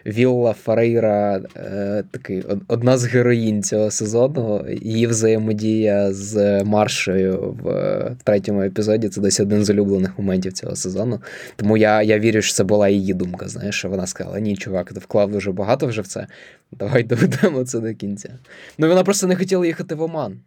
Вілла 0.05 0.53
Фарейра 0.53 1.41
е, 1.55 2.03
такий 2.11 2.43
одна 2.67 2.97
з 2.97 3.05
героїнь 3.05 3.63
цього 3.63 3.91
сезону. 3.91 4.65
Її 4.81 5.07
взаємодія 5.07 6.13
з 6.13 6.63
Маршою 6.63 7.57
в 7.63 8.15
третьому 8.23 8.61
епізоді 8.61 9.09
це 9.09 9.21
десь 9.21 9.39
один 9.39 9.65
з 9.65 9.69
улюблених 9.69 10.19
моментів 10.19 10.53
цього 10.53 10.75
сезону. 10.75 11.19
Тому 11.55 11.77
я 11.77 12.01
я 12.01 12.19
вірю, 12.19 12.41
що 12.41 12.53
це 12.53 12.63
була 12.63 12.89
її 12.89 13.13
думка. 13.13 13.47
Знаєш, 13.47 13.75
що 13.75 13.89
вона 13.89 14.07
сказала: 14.07 14.39
ні, 14.39 14.57
чувак, 14.57 14.93
ти 14.93 14.99
вклав 14.99 15.31
дуже 15.31 15.51
багато 15.51 15.87
вже 15.87 16.01
в 16.01 16.07
це. 16.07 16.27
Давай 16.71 17.03
доведемо 17.11 17.63
це 17.63 17.79
до 17.79 17.93
кінця. 17.93 18.29
Ну 18.77 18.87
вона 18.87 19.03
просто 19.03 19.27
не 19.27 19.35
хотіла 19.35 19.65
їхати 19.65 19.95
в 19.95 20.01
Оман. 20.01 20.39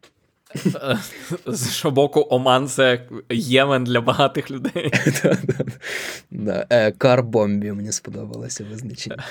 З 1.47 1.73
що 1.73 1.90
боку, 1.90 2.27
Оман 2.31 2.69
це 2.69 3.01
Ємен 3.31 3.85
для 3.85 4.01
багатих 4.01 4.51
людей. 4.51 4.93
Е, 6.71 6.93
Карбомбі 6.93 7.73
мені 7.73 7.93
сподобалося 7.93 8.64
визначення. 8.71 9.25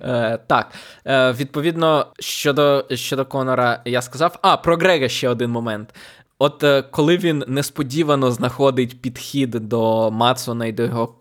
Е, 0.00 0.38
так, 0.46 0.72
е, 1.06 1.32
відповідно, 1.32 2.06
щодо 2.18 2.86
щодо 2.90 3.24
Конора, 3.24 3.82
я 3.84 4.02
сказав. 4.02 4.38
А, 4.42 4.56
про 4.56 4.76
Грега 4.76 5.08
ще 5.08 5.28
один 5.28 5.50
момент. 5.50 5.94
От 6.38 6.64
коли 6.90 7.16
він 7.16 7.44
несподівано 7.48 8.30
знаходить 8.32 9.02
підхід 9.02 9.50
до 9.50 10.10
Мацона 10.10 10.66
і 10.66 10.72
до 10.72 10.82
його 10.82 11.14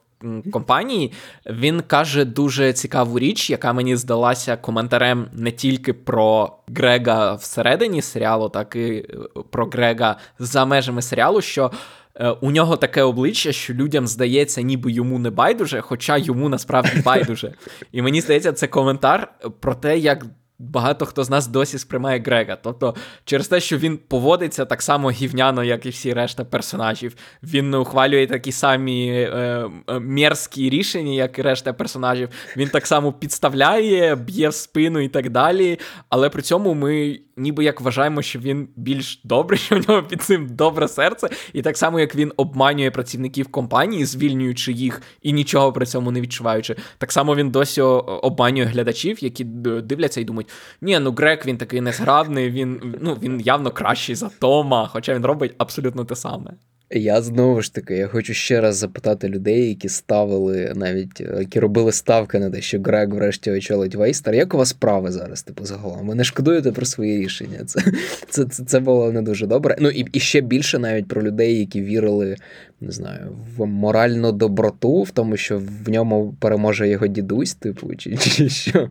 компанії, 0.51 1.12
він 1.45 1.82
каже 1.82 2.25
дуже 2.25 2.73
цікаву 2.73 3.19
річ, 3.19 3.49
яка 3.49 3.73
мені 3.73 3.95
здалася 3.95 4.58
коментарем 4.58 5.27
не 5.34 5.51
тільки 5.51 5.93
про 5.93 6.58
Грега 6.75 7.34
всередині 7.34 8.01
серіалу, 8.01 8.49
так 8.49 8.75
і 8.75 8.80
е, 8.80 9.06
про 9.49 9.65
Грега 9.65 10.17
за 10.39 10.65
межами 10.65 11.01
серіалу. 11.01 11.41
що 11.41 11.71
е, 12.15 12.30
у 12.30 12.51
нього 12.51 12.77
таке 12.77 13.03
обличчя, 13.03 13.51
що 13.51 13.73
людям 13.73 14.08
здається, 14.08 14.62
ніби 14.62 14.91
йому 14.91 15.19
не 15.19 15.30
байдуже, 15.30 15.82
хоча 15.82 16.17
йому 16.17 16.49
насправді 16.49 17.01
байдуже. 17.06 17.53
І 17.91 18.01
мені 18.01 18.21
здається, 18.21 18.53
це 18.53 18.67
коментар 18.67 19.34
про 19.60 19.75
те, 19.75 19.97
як 19.97 20.25
багато 20.59 21.05
хто 21.05 21.23
з 21.23 21.29
нас 21.29 21.47
досі 21.47 21.77
сприймає 21.79 22.19
Грега. 22.19 22.57
Тобто, 22.63 22.95
через 23.25 23.47
те, 23.47 23.59
що 23.59 23.77
він 23.77 23.97
поводиться 24.07 24.65
так 24.65 24.81
само 24.81 25.11
гівняно, 25.11 25.63
як 25.63 25.85
і 25.85 25.89
всі 25.89 26.13
решта 26.13 26.45
персонажів. 26.45 27.15
Він 27.43 27.73
ухвалює 27.73 28.27
такі 28.27 28.51
самі 28.51 29.09
е, 29.09 29.69
е, 29.89 29.99
мерзкі 29.99 30.69
рішення, 30.69 31.11
як 31.11 31.39
і 31.39 31.41
решта 31.41 31.73
персонажів. 31.73 32.29
Він 32.57 32.69
так 32.69 32.87
само 32.87 33.13
підставляє, 33.13 34.15
б'є 34.15 34.49
в 34.49 34.53
спину 34.53 34.99
і 34.99 35.07
так 35.07 35.29
далі. 35.29 35.79
Але 36.09 36.29
при 36.29 36.41
цьому 36.41 36.73
ми 36.73 37.19
ніби 37.37 37.63
як 37.63 37.81
вважаємо, 37.81 38.21
що 38.21 38.39
він 38.39 38.67
більш 38.75 39.21
добрий, 39.23 39.59
що 39.65 39.75
в 39.75 39.89
нього 39.89 40.03
під 40.03 40.21
цим 40.21 40.47
добре 40.49 40.87
серце. 40.87 41.29
І 41.53 41.61
так 41.61 41.77
само, 41.77 41.99
як 41.99 42.15
він 42.15 42.33
обманює 42.37 42.91
працівників 42.91 43.47
компанії, 43.47 44.05
звільнюючи 44.05 44.71
їх 44.71 45.01
і 45.21 45.33
нічого 45.33 45.73
при 45.73 45.85
цьому 45.85 46.11
не 46.11 46.21
відчуваючи. 46.21 46.75
Так 46.97 47.11
само 47.11 47.35
він 47.35 47.49
досі 47.49 47.81
обманює 47.81 48.65
глядачів, 48.65 49.23
які 49.23 49.43
дивляться 49.43 50.21
і 50.21 50.23
думають 50.23 50.46
думають, 50.47 50.81
ні, 50.81 50.99
ну 50.99 51.12
Грек 51.12 51.45
він 51.45 51.57
такий 51.57 51.81
незграбний, 51.81 52.49
він 52.49 52.95
ну, 53.01 53.17
він 53.21 53.41
явно 53.41 53.71
кращий 53.71 54.15
за 54.15 54.29
Тома, 54.39 54.88
хоча 54.88 55.15
він 55.15 55.25
робить 55.25 55.55
абсолютно 55.57 56.05
те 56.05 56.15
саме. 56.15 56.51
Я 56.89 57.21
знову 57.21 57.62
ж 57.62 57.73
таки, 57.73 57.95
я 57.95 58.07
хочу 58.07 58.33
ще 58.33 58.62
раз 58.62 58.75
запитати 58.75 59.29
людей, 59.29 59.69
які 59.69 59.89
ставили 59.89 60.73
навіть 60.75 61.19
які 61.19 61.60
робили 61.60 61.91
ставки 61.91 62.39
на 62.39 62.49
те, 62.49 62.62
що 62.62 62.79
Грег 62.79 63.10
врешті 63.10 63.51
очолить 63.51 63.95
Вейстер. 63.95 64.33
Як 64.33 64.53
у 64.53 64.57
вас 64.57 64.69
справи 64.69 65.12
зараз, 65.12 65.43
типу, 65.43 65.65
загалом? 65.65 66.07
Ви 66.07 66.15
не 66.15 66.23
шкодуєте 66.23 66.71
про 66.71 66.86
свої 66.86 67.17
рішення? 67.17 67.60
Це 67.65 67.81
це, 68.29 68.45
це, 68.45 68.63
це 68.63 68.79
було 68.79 69.12
не 69.12 69.21
дуже 69.21 69.47
добре. 69.47 69.77
Ну 69.79 69.89
і 69.89 70.05
і 70.13 70.19
ще 70.19 70.41
більше 70.41 70.79
навіть 70.79 71.07
про 71.07 71.23
людей, 71.23 71.60
які 71.60 71.81
вірили, 71.81 72.36
не 72.81 72.91
знаю, 72.91 73.38
в 73.57 73.65
моральну 73.65 74.31
доброту, 74.31 75.03
в 75.03 75.12
тому, 75.12 75.38
що 75.38 75.62
в 75.86 75.89
ньому 75.89 76.36
переможе 76.39 76.89
його 76.89 77.07
дідусь, 77.07 77.53
типу, 77.53 77.95
чи, 77.95 78.17
чи 78.17 78.49
що. 78.49 78.89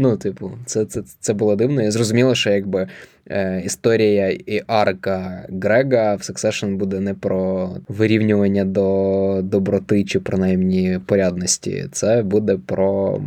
Ну, 0.00 0.16
типу, 0.16 0.50
це 0.66 0.84
це, 0.84 1.02
це 1.20 1.32
було 1.32 1.56
дивно. 1.56 1.82
І 1.82 1.90
зрозуміло, 1.90 2.34
що 2.34 2.50
якби 2.50 2.88
е, 3.30 3.62
історія 3.64 4.30
і 4.30 4.62
арка 4.66 5.46
Грега 5.62 6.14
в 6.14 6.18
Succession 6.18 6.76
буде 6.76 7.00
не 7.00 7.14
про 7.14 7.70
вирівнювання 7.88 8.64
до 8.64 9.40
доброти 9.42 10.04
чи 10.04 10.20
принаймні 10.20 11.00
порядності. 11.06 11.88
Це 11.92 12.22
буде 12.22 12.58
про 12.66 13.20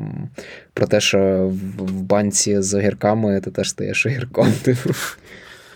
про 0.73 0.87
те, 0.87 0.99
що 0.99 1.19
в, 1.47 1.83
в 1.85 2.01
банці 2.01 2.61
з 2.61 2.73
огірками 2.73 3.41
ти 3.41 3.51
теж 3.51 3.69
стаєш 3.69 4.05
огірком. 4.05 4.53
Типу. 4.63 4.89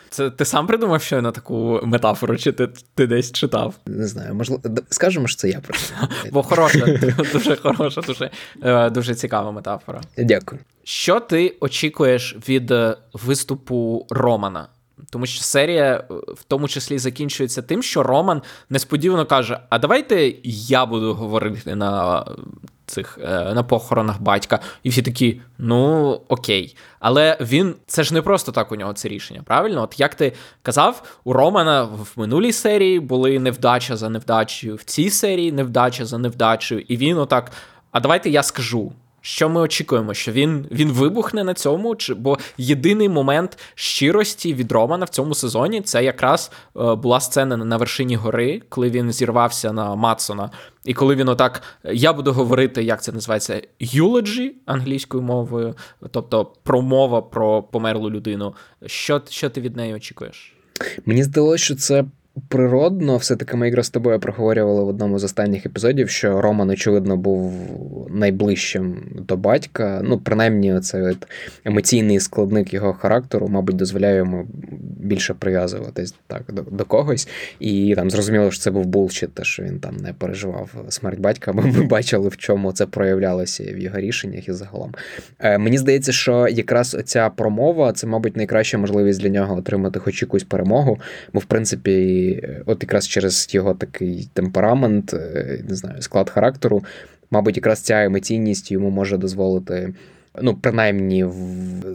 Це 0.09 0.29
ти 0.29 0.45
сам 0.45 0.67
придумав 0.67 1.01
що 1.01 1.21
на 1.21 1.31
таку 1.31 1.79
метафору, 1.83 2.37
чи 2.37 2.51
ти 2.51 2.67
ти 2.95 3.07
десь 3.07 3.31
читав? 3.31 3.75
Не 3.85 4.07
знаю, 4.07 4.35
можливо, 4.35 4.61
скажемо, 4.89 5.27
що 5.27 5.37
це 5.37 5.49
я 5.49 5.59
придумав. 5.59 6.09
Бо 6.31 6.43
хороша, 6.43 6.85
дуже 7.33 7.55
хороша, 7.55 8.01
дуже, 8.01 8.29
е, 8.63 8.89
дуже 8.89 9.15
цікава 9.15 9.51
метафора. 9.51 10.01
Дякую. 10.17 10.61
Що 10.87 11.19
ти 11.19 11.55
очікуєш 11.59 12.35
від 12.49 12.71
е, 12.71 12.97
виступу 13.13 14.07
Романа? 14.09 14.67
Тому 15.09 15.25
що 15.25 15.41
серія 15.41 15.95
е, 15.95 16.13
в 16.13 16.43
тому 16.47 16.67
числі 16.67 16.97
закінчується 16.97 17.61
тим, 17.61 17.83
що 17.83 18.03
Роман 18.03 18.41
несподівано 18.69 19.25
каже: 19.25 19.59
А 19.69 19.79
давайте 19.79 20.33
я 20.43 20.85
буду 20.85 21.13
говорити 21.13 21.75
на 21.75 22.25
цих 22.85 23.19
е, 23.21 23.53
на 23.53 23.63
похоронах 23.63 24.21
батька. 24.21 24.59
І 24.83 24.89
всі 24.89 25.01
такі, 25.01 25.41
ну 25.57 26.09
окей. 26.27 26.77
Але 26.99 27.37
він 27.41 27.75
це 27.87 28.03
ж 28.03 28.13
не 28.13 28.21
просто 28.21 28.51
так 28.51 28.71
у 28.71 28.75
нього 28.75 28.93
це 28.93 29.07
рішення, 29.07 29.43
правильно? 29.45 29.83
От 29.83 29.99
як 29.99 30.15
ти 30.15 30.33
казав, 30.61 31.19
у 31.23 31.33
Романа 31.33 31.83
в 31.83 32.13
минулій 32.15 32.51
серії 32.51 32.99
були 32.99 33.39
невдача 33.39 33.97
за 33.97 34.09
невдачею, 34.09 34.75
в 34.75 34.83
цій 34.83 35.09
серії 35.09 35.51
невдача 35.51 36.05
за 36.05 36.17
невдачею, 36.17 36.81
і 36.87 36.97
він 36.97 37.17
отак. 37.17 37.51
А 37.91 37.99
давайте 37.99 38.29
я 38.29 38.43
скажу. 38.43 38.93
Що 39.25 39.49
ми 39.49 39.61
очікуємо? 39.61 40.13
Що 40.13 40.31
він 40.31 40.67
він 40.71 40.91
вибухне 40.91 41.43
на 41.43 41.53
цьому? 41.53 41.95
Чи 41.95 42.13
бо 42.13 42.37
єдиний 42.57 43.09
момент 43.09 43.57
щирості 43.75 44.53
від 44.53 44.71
Романа 44.71 45.05
в 45.05 45.09
цьому 45.09 45.35
сезоні 45.35 45.81
це 45.81 46.03
якраз 46.03 46.51
е, 46.77 46.95
була 46.95 47.19
сцена 47.19 47.57
на 47.57 47.77
вершині 47.77 48.15
гори, 48.15 48.61
коли 48.69 48.89
він 48.89 49.11
зірвався 49.11 49.73
на 49.73 49.95
Матсона. 49.95 50.49
І 50.83 50.93
коли 50.93 51.15
він 51.15 51.29
отак, 51.29 51.61
я 51.83 52.13
буду 52.13 52.33
говорити, 52.33 52.83
як 52.83 53.03
це 53.03 53.11
називається, 53.11 53.61
eulogy 53.81 54.49
англійською 54.65 55.23
мовою, 55.23 55.75
тобто 56.11 56.45
промова 56.63 57.21
про 57.21 57.63
померлу 57.63 58.09
людину. 58.09 58.55
Що, 58.85 59.21
Що 59.29 59.49
ти 59.49 59.61
від 59.61 59.75
неї 59.75 59.93
очікуєш? 59.93 60.55
Мені 61.05 61.23
здалося, 61.23 61.63
що 61.63 61.75
це 61.75 62.03
природно, 62.49 63.17
все-таки 63.17 63.57
ми 63.57 63.65
якраз 63.65 63.85
з 63.85 63.89
тобою 63.89 64.19
проговорювали 64.19 64.83
в 64.83 64.87
одному 64.87 65.19
з 65.19 65.23
останніх 65.23 65.65
епізодів, 65.65 66.09
що 66.09 66.41
Роман, 66.41 66.69
очевидно, 66.69 67.17
був 67.17 67.53
найближчим 68.09 69.03
до 69.27 69.37
батька. 69.37 70.01
Ну, 70.03 70.17
принаймні, 70.17 70.79
цей 70.79 71.17
емоційний 71.65 72.19
складник 72.19 72.73
його 72.73 72.93
характеру, 72.93 73.47
мабуть, 73.47 73.75
дозволяє 73.75 74.17
йому 74.17 74.47
більше 74.99 75.33
прив'язуватись 75.33 76.15
так 76.27 76.43
до, 76.53 76.61
до 76.61 76.85
когось. 76.85 77.27
І 77.59 77.93
там 77.95 78.11
зрозуміло, 78.11 78.51
що 78.51 78.61
це 78.61 78.71
був 78.71 78.85
булчит, 78.85 79.33
те, 79.33 79.43
що 79.43 79.63
він 79.63 79.79
там 79.79 79.97
не 79.97 80.13
переживав 80.13 80.85
смерть 80.89 81.19
батька, 81.19 81.53
бо 81.53 81.61
ми 81.61 81.83
бачили, 81.83 82.27
в 82.27 82.37
чому 82.37 82.71
це 82.71 82.85
проявлялося 82.85 83.63
в 83.63 83.77
його 83.77 83.99
рішеннях 83.99 84.47
і 84.47 84.53
загалом. 84.53 84.93
Е, 85.39 85.57
Мені 85.57 85.77
здається, 85.77 86.11
що 86.11 86.47
якраз 86.47 86.97
ця 87.05 87.29
промова 87.29 87.93
це, 87.93 88.07
мабуть, 88.07 88.37
найкраща 88.37 88.77
можливість 88.77 89.21
для 89.21 89.29
нього 89.29 89.57
отримати 89.57 89.99
хоч 89.99 90.21
якусь 90.21 90.43
перемогу, 90.43 90.99
бо 91.33 91.39
в 91.39 91.45
принципі 91.45 92.24
от 92.65 92.83
якраз 92.83 93.07
через 93.07 93.47
його 93.51 93.73
такий 93.73 94.29
темперамент, 94.33 95.13
е, 95.13 95.63
не 95.69 95.75
знаю, 95.75 96.01
склад 96.01 96.29
характеру, 96.29 96.83
мабуть, 97.31 97.57
якраз 97.57 97.79
ця 97.79 98.03
емоційність 98.03 98.71
йому 98.71 98.89
може 98.89 99.17
дозволити. 99.17 99.93
Ну, 100.41 100.55
принаймні, 100.61 101.23
в, 101.23 101.33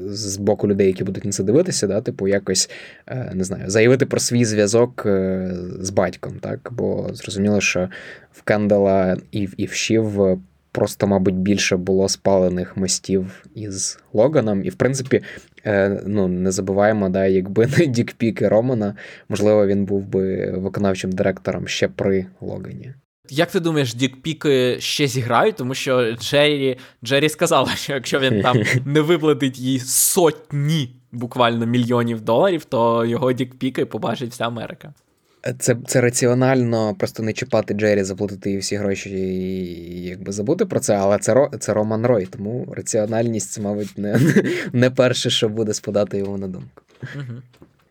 з 0.09 0.37
боку 0.37 0.69
людей, 0.69 0.87
які 0.87 1.05
будуть 1.05 1.25
на 1.25 1.33
це 1.33 1.43
дивитися, 1.43 1.87
да, 1.87 2.01
типу, 2.01 2.29
якось 2.29 2.71
е, 3.07 3.33
не 3.35 3.45
знаю, 3.45 3.71
заявити 3.71 4.07
про 4.07 4.21
свій 4.21 4.45
зв'язок 4.45 5.03
е, 5.07 5.51
з 5.81 5.91
батьком, 5.91 6.33
так? 6.41 6.69
Бо 6.73 7.11
зрозуміло, 7.13 7.61
що 7.61 7.89
в 8.33 8.43
Кендала 8.43 9.17
і 9.33 9.47
в 9.47 9.55
Івшів 9.57 10.39
просто, 10.73 11.07
мабуть, 11.07 11.35
більше 11.35 11.77
було 11.77 12.09
спалених 12.09 12.77
мостів 12.77 13.45
із 13.55 13.99
Логаном. 14.13 14.65
І, 14.65 14.69
в 14.69 14.75
принципі, 14.75 15.23
е, 15.65 16.03
ну, 16.07 16.29
не 16.29 16.51
забуваємо, 16.51 17.09
да, 17.09 17.27
якби 17.27 17.67
не 17.79 17.87
Дікпіки 17.87 18.49
Романа, 18.49 18.95
можливо, 19.29 19.67
він 19.67 19.85
був 19.85 20.07
би 20.07 20.51
виконавчим 20.51 21.13
директором 21.13 21.69
ще 21.69 21.89
при 21.89 22.27
Логані. 22.41 22.95
Як 23.31 23.51
ти 23.51 23.61
думаєш, 23.61 23.95
Дікпіки 23.95 24.77
ще 24.81 25.07
зіграють, 25.07 25.57
тому 25.57 25.75
що 25.75 26.13
Джері 26.13 26.79
Джері 27.05 27.29
сказала, 27.29 27.69
що 27.69 27.93
якщо 27.93 28.19
він 28.19 28.43
там 28.43 28.57
не 28.85 29.01
виплатить 29.01 29.59
їй 29.59 29.79
сотні 29.79 30.97
буквально 31.13 31.67
мільйонів 31.67 32.21
доларів, 32.21 32.65
то 32.65 33.05
його 33.05 33.33
Дікпіки 33.33 33.87
побачить 33.87 34.31
вся 34.31 34.47
Америка. 34.47 34.95
Це 35.59 35.77
це 35.87 36.01
раціонально 36.01 36.95
просто 36.95 37.23
не 37.23 37.33
чіпати 37.33 37.75
Джері, 37.75 38.03
заплатити 38.03 38.51
їй 38.51 38.59
всі 38.59 38.77
гроші 38.77 39.11
і 39.11 40.05
якби 40.05 40.33
забути 40.33 40.67
про 40.67 40.81
це, 40.81 40.95
але 40.97 41.19
це 41.19 41.49
це 41.59 41.75
Роман 41.75 42.07
Рой, 42.07 42.27
тому 42.27 42.69
раціональність, 42.73 43.61
мабуть, 43.61 43.99
не 43.99 44.21
не 44.73 44.91
перше, 44.91 45.31
що 45.31 45.49
буде 45.49 45.75
спадати 45.75 46.19
йому 46.19 46.39
на 46.39 46.49
думку. 46.49 46.83
Угу. 47.17 47.43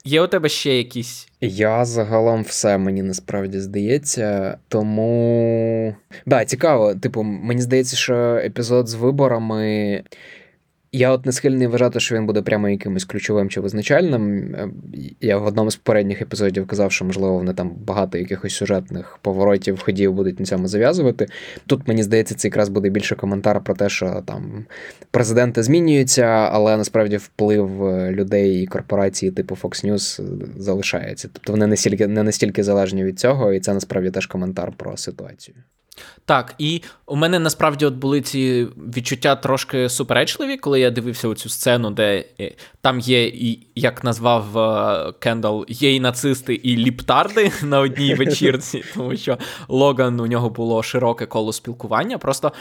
Є 0.06 0.22
у 0.22 0.28
тебе 0.28 0.50
ще 0.50 0.78
якісь? 0.78 1.28
Я 1.42 1.86
загалом 1.86 2.44
все 2.44 2.78
мені 2.78 3.04
насправді 3.04 3.60
здається. 3.60 4.58
Тому. 4.68 5.96
Да, 6.26 6.46
цікаво. 6.46 6.96
Типу, 6.96 7.24
мені 7.24 7.62
здається, 7.62 7.96
що 7.96 8.16
епізод 8.44 8.88
з 8.88 8.94
виборами 8.94 10.04
я 10.92 11.12
от 11.12 11.26
не 11.26 11.32
схильний 11.32 11.68
вважати, 11.68 12.00
що 12.00 12.16
він 12.16 12.26
буде 12.26 12.42
прямо 12.42 12.70
якимось 12.70 13.06
ключовим 13.06 13.50
чи 13.50 13.62
визначальним. 13.62 14.56
Е, 14.56 14.70
я 15.22 15.38
в 15.38 15.46
одному 15.46 15.72
з 15.72 15.76
попередніх 15.76 16.22
епізодів 16.22 16.68
казав, 16.68 16.92
що, 16.92 17.06
можливо, 17.06 17.34
вони 17.34 17.54
там 17.54 17.72
багато 17.86 18.18
якихось 18.18 18.54
сюжетних 18.54 19.20
поворотів, 19.22 19.80
ходів 19.84 20.14
будуть 20.14 20.40
на 20.40 20.46
цьому 20.46 20.68
зав'язувати. 20.68 21.28
Тут, 21.66 21.88
мені 21.88 22.04
здається, 22.04 22.36
це 22.36 22.48
якраз 22.48 22.70
буде 22.70 22.90
більше 22.90 23.16
коментар 23.16 23.64
про 23.64 23.76
те, 23.76 23.90
що 23.90 24.24
там 24.26 24.66
президенти 25.12 25.64
змінюються, 25.64 26.26
але 26.26 26.78
насправді 26.78 27.18
вплив 27.18 27.86
е, 27.86 28.12
людей 28.12 28.64
і 28.64 28.68
корпорації 28.68 29.32
типу 29.32 29.58
Fox 29.62 29.92
News 29.92 30.22
залишається. 30.58 31.30
Тобто 31.34 31.54
вони 31.54 31.68
не 32.08 32.24
настільки 32.24 32.64
залежні 32.64 33.04
від 33.04 33.20
цього, 33.20 33.54
і 33.54 33.60
це 33.60 33.74
насправді 33.74 34.12
теж 34.12 34.26
коментар 34.26 34.72
про 34.78 34.98
ситуацію. 34.98 35.56
Так, 36.26 36.56
і 36.58 36.82
у 37.06 37.16
мене 37.16 37.40
насправді 37.40 37.86
от 37.86 37.94
були 37.94 38.22
ці 38.22 38.68
відчуття 38.96 39.36
трошки 39.36 39.90
суперечливі, 39.90 40.58
коли 40.58 40.80
я 40.80 40.92
дивився 40.92 41.34
цю 41.34 41.50
сцену, 41.50 41.92
де 41.92 42.26
е, 42.40 42.56
там 42.82 43.00
є, 43.00 43.28
і 43.28 43.68
як 43.76 44.04
назвав 44.04 44.58
е, 44.58 45.14
Кендал, 45.20 45.66
є 45.68 45.96
і 45.96 46.00
нацисти, 46.00 46.54
і 46.54 46.78
ліптарди 46.78 47.52
на 47.64 47.80
одній 47.80 48.16
вечірці, 48.16 48.84
тому 48.94 49.18
що 49.18 49.38
Логан 49.68 50.20
у 50.20 50.28
нього 50.28 50.50
було 50.50 50.84
широке 50.84 51.26
коло 51.26 51.54
спілкування. 51.54 52.18
Просто 52.18 52.52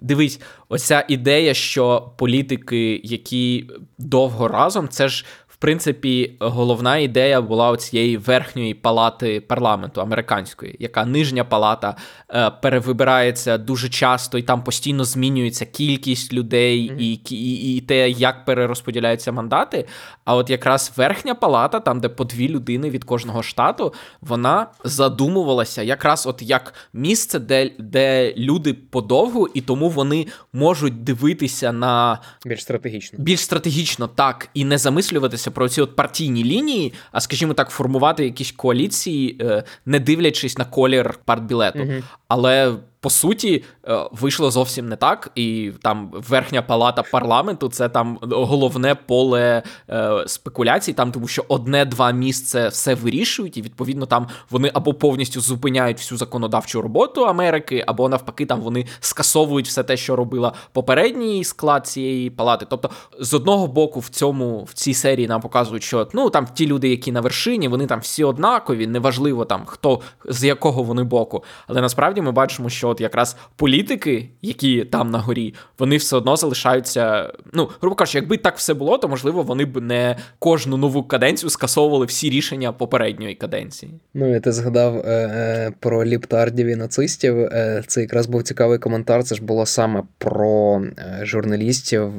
дивись, 0.00 0.40
оця 0.68 1.04
ідея, 1.08 1.54
що 1.54 2.12
політики, 2.16 3.00
які 3.04 3.70
довго 3.98 4.48
разом, 4.48 4.88
це 4.88 5.08
ж 5.08 5.24
принципі, 5.64 6.36
головна 6.40 6.96
ідея 6.96 7.40
була 7.40 7.70
у 7.70 7.76
цієї 7.76 8.16
верхньої 8.16 8.74
палати 8.74 9.40
парламенту 9.40 10.00
американської, 10.00 10.76
яка 10.78 11.04
нижня 11.04 11.44
палата 11.44 11.96
е, 12.30 12.50
перевибирається 12.50 13.58
дуже 13.58 13.88
часто, 13.88 14.38
і 14.38 14.42
там 14.42 14.64
постійно 14.64 15.04
змінюється 15.04 15.64
кількість 15.64 16.32
людей 16.32 16.90
mm-hmm. 16.90 16.98
і, 16.98 17.34
і, 17.34 17.76
і 17.76 17.80
те, 17.80 18.10
як 18.10 18.44
перерозподіляються 18.44 19.32
мандати. 19.32 19.86
А 20.24 20.36
от 20.36 20.50
якраз 20.50 20.92
верхня 20.96 21.34
палата, 21.34 21.80
там, 21.80 22.00
де 22.00 22.08
по 22.08 22.24
дві 22.24 22.48
людини 22.48 22.90
від 22.90 23.04
кожного 23.04 23.42
штату, 23.42 23.94
вона 24.20 24.66
задумувалася 24.84 25.82
якраз 25.82 26.26
от 26.26 26.42
як 26.42 26.74
місце, 26.92 27.38
де 27.38 27.70
де 27.78 28.34
люди 28.36 28.74
подовгу, 28.74 29.48
і 29.54 29.60
тому 29.60 29.88
вони 29.88 30.26
можуть 30.52 31.04
дивитися 31.04 31.72
на 31.72 32.18
більш 32.46 32.62
стратегічно. 32.62 33.18
Більш 33.18 33.40
стратегічно, 33.40 34.08
так, 34.08 34.48
і 34.54 34.64
не 34.64 34.78
замислюватися 34.78 35.53
про 35.54 35.68
ці 35.68 35.80
от 35.80 35.96
партійні 35.96 36.44
лінії, 36.44 36.92
а 37.12 37.20
скажімо 37.20 37.54
так, 37.54 37.70
формувати 37.70 38.24
якісь 38.24 38.52
коаліції, 38.52 39.36
е, 39.40 39.64
не 39.86 40.00
дивлячись 40.00 40.58
на 40.58 40.64
колір 40.64 41.18
партбілету. 41.24 41.78
Угу. 41.78 41.92
Але 42.28 42.74
по 43.04 43.10
суті, 43.10 43.64
е, 43.88 44.08
вийшло 44.12 44.50
зовсім 44.50 44.88
не 44.88 44.96
так, 44.96 45.30
і 45.34 45.72
там 45.82 46.10
верхня 46.12 46.62
палата 46.62 47.02
парламенту 47.02 47.68
це 47.68 47.88
там 47.88 48.18
головне 48.22 48.94
поле 48.94 49.62
е, 49.90 50.24
спекуляцій, 50.26 50.92
там 50.92 51.12
тому 51.12 51.28
що 51.28 51.44
одне-два 51.48 52.10
місце 52.10 52.68
все 52.68 52.94
вирішують, 52.94 53.56
і 53.56 53.62
відповідно 53.62 54.06
там 54.06 54.26
вони 54.50 54.70
або 54.74 54.94
повністю 54.94 55.40
зупиняють 55.40 55.98
всю 55.98 56.18
законодавчу 56.18 56.82
роботу 56.82 57.24
Америки, 57.24 57.84
або 57.86 58.08
навпаки, 58.08 58.46
там 58.46 58.60
вони 58.60 58.86
скасовують 59.00 59.66
все 59.66 59.82
те, 59.82 59.96
що 59.96 60.16
робила 60.16 60.52
попередній 60.72 61.44
склад 61.44 61.86
цієї 61.86 62.30
палати. 62.30 62.66
Тобто, 62.70 62.90
з 63.20 63.34
одного 63.34 63.66
боку, 63.66 64.00
в 64.00 64.08
цьому 64.08 64.64
в 64.64 64.72
цій 64.72 64.94
серії 64.94 65.28
нам 65.28 65.40
показують, 65.40 65.82
що 65.82 66.08
ну 66.12 66.30
там 66.30 66.46
ті 66.54 66.66
люди, 66.66 66.88
які 66.88 67.12
на 67.12 67.20
вершині, 67.20 67.68
вони 67.68 67.86
там 67.86 68.00
всі 68.00 68.24
однакові, 68.24 68.86
неважливо 68.86 69.44
там 69.44 69.62
хто 69.66 70.00
з 70.24 70.44
якого 70.44 70.82
вони 70.82 71.02
боку. 71.02 71.44
Але 71.66 71.80
насправді 71.80 72.22
ми 72.22 72.32
бачимо, 72.32 72.68
що 72.68 72.93
от 72.94 73.00
якраз 73.00 73.36
політики, 73.56 74.28
які 74.42 74.84
там 74.84 75.10
на 75.10 75.18
горі, 75.18 75.54
вони 75.78 75.96
все 75.96 76.16
одно 76.16 76.36
залишаються. 76.36 77.32
Ну, 77.52 77.68
грубо 77.80 77.96
кажучи, 77.96 78.18
якби 78.18 78.36
так 78.36 78.56
все 78.56 78.74
було, 78.74 78.98
то 78.98 79.08
можливо 79.08 79.42
вони 79.42 79.64
б 79.64 79.80
не 79.80 80.16
кожну 80.38 80.76
нову 80.76 81.02
каденцію 81.02 81.50
скасовували 81.50 82.06
всі 82.06 82.30
рішення 82.30 82.72
попередньої 82.72 83.34
каденції. 83.34 83.92
Ну 84.14 84.36
і 84.36 84.40
ти 84.40 84.52
згадав 84.52 84.96
е, 84.96 85.00
е, 85.06 85.72
про 85.80 86.04
ліптардів 86.04 86.66
і 86.66 86.76
нацистів. 86.76 87.38
Е, 87.38 87.82
це 87.86 88.00
якраз 88.00 88.26
був 88.26 88.42
цікавий 88.42 88.78
коментар. 88.78 89.24
Це 89.24 89.34
ж 89.34 89.42
було 89.42 89.66
саме 89.66 90.02
про 90.18 90.82
е, 90.98 91.20
журналістів 91.22 92.12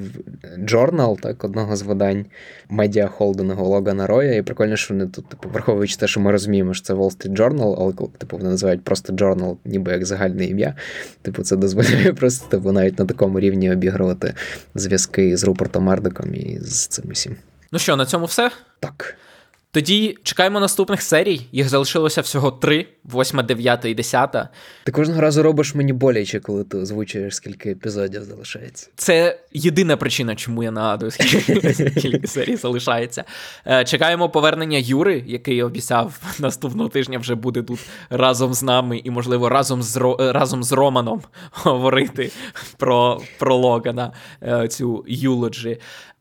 Journal, 0.59 1.21
так, 1.21 1.43
одного 1.43 1.76
з 1.76 1.82
видань 1.82 2.26
медіа 2.69 3.07
холдингу 3.07 3.65
Логана 3.65 4.07
Роя. 4.07 4.36
І 4.36 4.41
прикольно, 4.41 4.76
що 4.76 4.93
вони 4.93 5.07
тут, 5.07 5.30
типу, 5.30 5.49
враховуючи 5.49 5.97
те, 5.97 6.07
що 6.07 6.19
ми 6.19 6.32
розуміємо, 6.32 6.73
що 6.73 6.86
це 6.86 6.93
Wall 6.93 7.17
Street 7.17 7.36
Journal, 7.38 7.76
але 7.80 7.93
типу 8.17 8.38
вони 8.38 8.49
називають 8.49 8.84
просто 8.84 9.13
Journal, 9.13 9.57
ніби 9.65 9.91
як 9.91 10.05
загальне 10.05 10.45
ім'я. 10.45 10.64
Типу, 11.22 11.43
це 11.43 11.55
дозволяє 11.55 12.13
просто 12.20 12.47
типу, 12.47 12.72
навіть 12.72 12.99
на 12.99 13.05
такому 13.05 13.39
рівні 13.39 13.72
обігрувати 13.72 14.34
зв'язки 14.76 15.38
з 15.38 15.43
Рупортом 15.43 15.84
Мардиком 15.84 16.36
і 16.36 16.59
з 16.61 16.88
цим 16.88 17.05
усім. 17.11 17.36
Ну 17.72 17.80
що, 17.80 17.95
на 17.95 18.05
цьому 18.05 18.26
все? 18.26 18.51
Так. 18.80 19.16
Тоді 19.76 20.17
чекаємо 20.23 20.59
наступних 20.59 21.01
серій. 21.01 21.41
Їх 21.51 21.69
залишилося 21.69 22.21
всього 22.21 22.51
три: 22.51 22.88
восьма, 23.03 23.43
дев'ята 23.43 23.88
і 23.88 23.93
десята. 23.93 24.49
Ти 24.84 24.91
кожного 24.91 25.21
разу 25.21 25.43
робиш 25.43 25.76
мені 25.76 25.93
боляче, 25.93 26.39
коли 26.39 26.63
ти 26.63 26.78
озвучуєш, 26.78 27.36
скільки 27.36 27.69
епізодів 27.71 28.23
залишається. 28.23 28.88
Це 28.95 29.39
єдина 29.53 29.97
причина, 29.97 30.36
чому 30.36 30.63
я 30.63 30.71
нагадую, 30.71 31.11
скільки 31.11 32.21
серій 32.28 32.55
залишається. 32.55 33.23
Е, 33.67 33.84
чекаємо 33.84 34.30
повернення 34.30 34.78
Юри, 34.78 35.23
який 35.28 35.63
обіцяв 35.63 36.19
наступного 36.39 36.89
тижня 36.89 37.19
вже 37.19 37.36
буде 37.36 37.63
тут 37.63 37.80
разом 38.09 38.53
з 38.53 38.63
нами 38.63 38.97
і, 38.97 39.09
можливо, 39.09 39.49
разом 39.49 39.84
з 39.84 40.15
разом 40.19 40.63
з 40.63 40.71
Романом 40.71 41.21
говорити 41.51 42.32
про 42.78 43.21
про 43.39 43.55
Логана 43.55 44.11
е, 44.43 44.67
цю 44.67 45.05
юлоджі. 45.07 45.78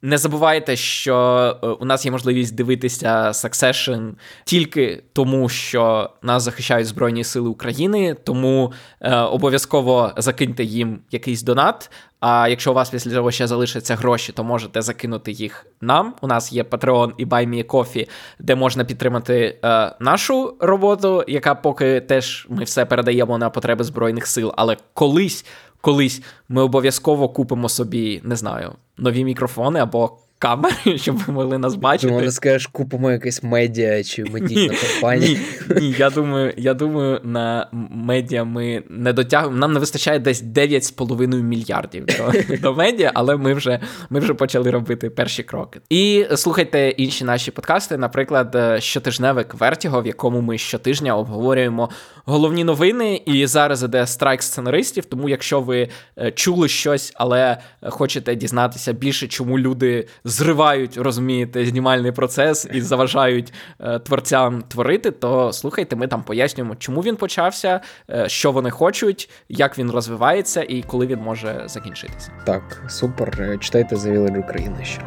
Не 0.06 0.18
забувайте, 0.18 0.76
що 0.76 1.16
е, 1.62 1.66
у 1.66 1.84
нас 1.84 2.04
є 2.04 2.10
можливість 2.10 2.54
дивитися 2.54 3.28
Succession 3.28 4.12
тільки 4.44 5.02
тому, 5.12 5.48
що 5.48 6.10
нас 6.22 6.42
захищають 6.42 6.86
Збройні 6.86 7.24
Сили 7.24 7.48
України, 7.48 8.16
тому 8.24 8.72
е, 9.00 9.16
обов'язково 9.16 10.12
закиньте 10.16 10.64
їм 10.64 10.98
якийсь 11.10 11.42
донат. 11.42 11.90
А 12.20 12.48
якщо 12.48 12.70
у 12.70 12.74
вас 12.74 12.90
після 12.90 13.10
цього 13.10 13.30
ще 13.30 13.46
залишаться 13.46 13.96
гроші, 13.96 14.32
то 14.32 14.44
можете 14.44 14.82
закинути 14.82 15.32
їх 15.32 15.66
нам. 15.80 16.14
У 16.20 16.26
нас 16.26 16.52
є 16.52 16.62
Patreon 16.62 17.12
і 17.16 17.26
BuyMeCoffee, 17.26 18.08
де 18.38 18.54
можна 18.54 18.84
підтримати 18.84 19.58
е, 19.64 19.92
нашу 20.00 20.56
роботу, 20.60 21.24
яка 21.28 21.54
поки 21.54 22.00
теж 22.00 22.46
ми 22.50 22.64
все 22.64 22.84
передаємо 22.84 23.38
на 23.38 23.50
потреби 23.50 23.84
Збройних 23.84 24.26
сил. 24.26 24.52
Але 24.56 24.76
колись 24.94 25.46
колись 25.84 26.22
ми 26.48 26.62
обов'язково 26.62 27.28
купимо 27.28 27.68
собі, 27.68 28.20
не 28.24 28.36
знаю, 28.36 28.72
нові 28.96 29.24
мікрофони 29.24 29.80
або 29.80 30.18
камери, 30.38 30.74
щоб 30.98 31.16
ви 31.16 31.32
могли 31.32 31.58
нас 31.58 31.74
бачити. 31.74 32.12
Може, 32.12 32.30
скажеш, 32.30 32.66
купимо 32.66 33.10
якесь 33.10 33.42
медіа 33.42 34.04
чи 34.04 34.24
медійна 34.24 34.74
компанія. 34.92 35.38
Ні, 35.70 35.80
ні, 35.80 35.94
я 35.98 36.10
думаю, 36.10 36.54
я 36.56 36.74
думаю, 36.74 37.20
на 37.22 37.68
медіа 37.90 38.44
ми 38.44 38.82
не 38.88 39.12
дотягуємо. 39.12 39.58
Нам 39.58 39.72
не 39.72 39.80
вистачає 39.80 40.18
десь 40.18 40.44
9,5 40.44 41.42
мільярдів 41.42 42.04
до, 42.06 42.56
до 42.56 42.74
медіа, 42.74 43.10
але 43.14 43.36
ми 43.36 43.54
вже 43.54 43.80
ми 44.10 44.20
вже 44.20 44.34
почали 44.34 44.70
робити 44.70 45.10
перші 45.10 45.42
кроки. 45.42 45.80
І 45.90 46.26
слухайте 46.36 46.88
інші 46.88 47.24
наші 47.24 47.50
подкасти, 47.50 47.96
наприклад, 47.96 48.54
е, 48.54 48.80
щотижневик 48.80 49.54
Вертіго, 49.54 50.02
в 50.02 50.06
якому 50.06 50.40
ми 50.40 50.58
щотижня 50.58 51.16
обговорюємо 51.16 51.90
головні 52.24 52.64
новини. 52.64 53.22
І 53.26 53.46
зараз 53.46 53.82
іде 53.82 54.06
страйк 54.06 54.42
сценаристів. 54.42 55.04
Тому, 55.04 55.28
якщо 55.28 55.60
ви 55.60 55.88
е, 56.18 56.30
чули 56.30 56.68
щось, 56.68 57.12
але 57.14 57.58
хочете 57.82 58.34
дізнатися 58.34 58.92
більше, 58.92 59.26
чому 59.26 59.58
люди 59.58 60.06
зривають, 60.24 60.96
розумієте, 60.96 61.66
знімальний 61.66 62.12
процес 62.12 62.68
і 62.72 62.80
заважають 62.80 63.52
е, 63.80 63.98
творцям 63.98 64.62
творити, 64.62 65.10
то 65.10 65.52
слухайте, 65.52 65.96
ми 65.96 66.06
там 66.06 66.22
пояснюємо, 66.22 66.74
чому 66.74 67.00
він 67.00 67.16
почався, 67.16 67.80
е, 68.10 68.28
що 68.28 68.52
вони 68.52 68.70
хочуть, 68.70 69.30
як 69.48 69.78
він 69.78 69.90
розвивається 69.90 70.62
і 70.68 70.82
коли 70.82 71.06
він 71.06 71.18
може 71.18 71.62
закінчитися. 71.66 72.32
Так, 72.46 72.82
супер. 72.88 73.58
Читайте 73.60 73.96
The 73.96 74.12
Village 74.12 74.38
України 74.38 74.84
ще. 74.84 75.00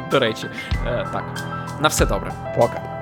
До 0.10 0.18
речі, 0.18 0.46
так. 0.84 1.24
На 1.80 1.88
все 1.88 2.06
добре. 2.06 2.32
Пока. 2.56 2.99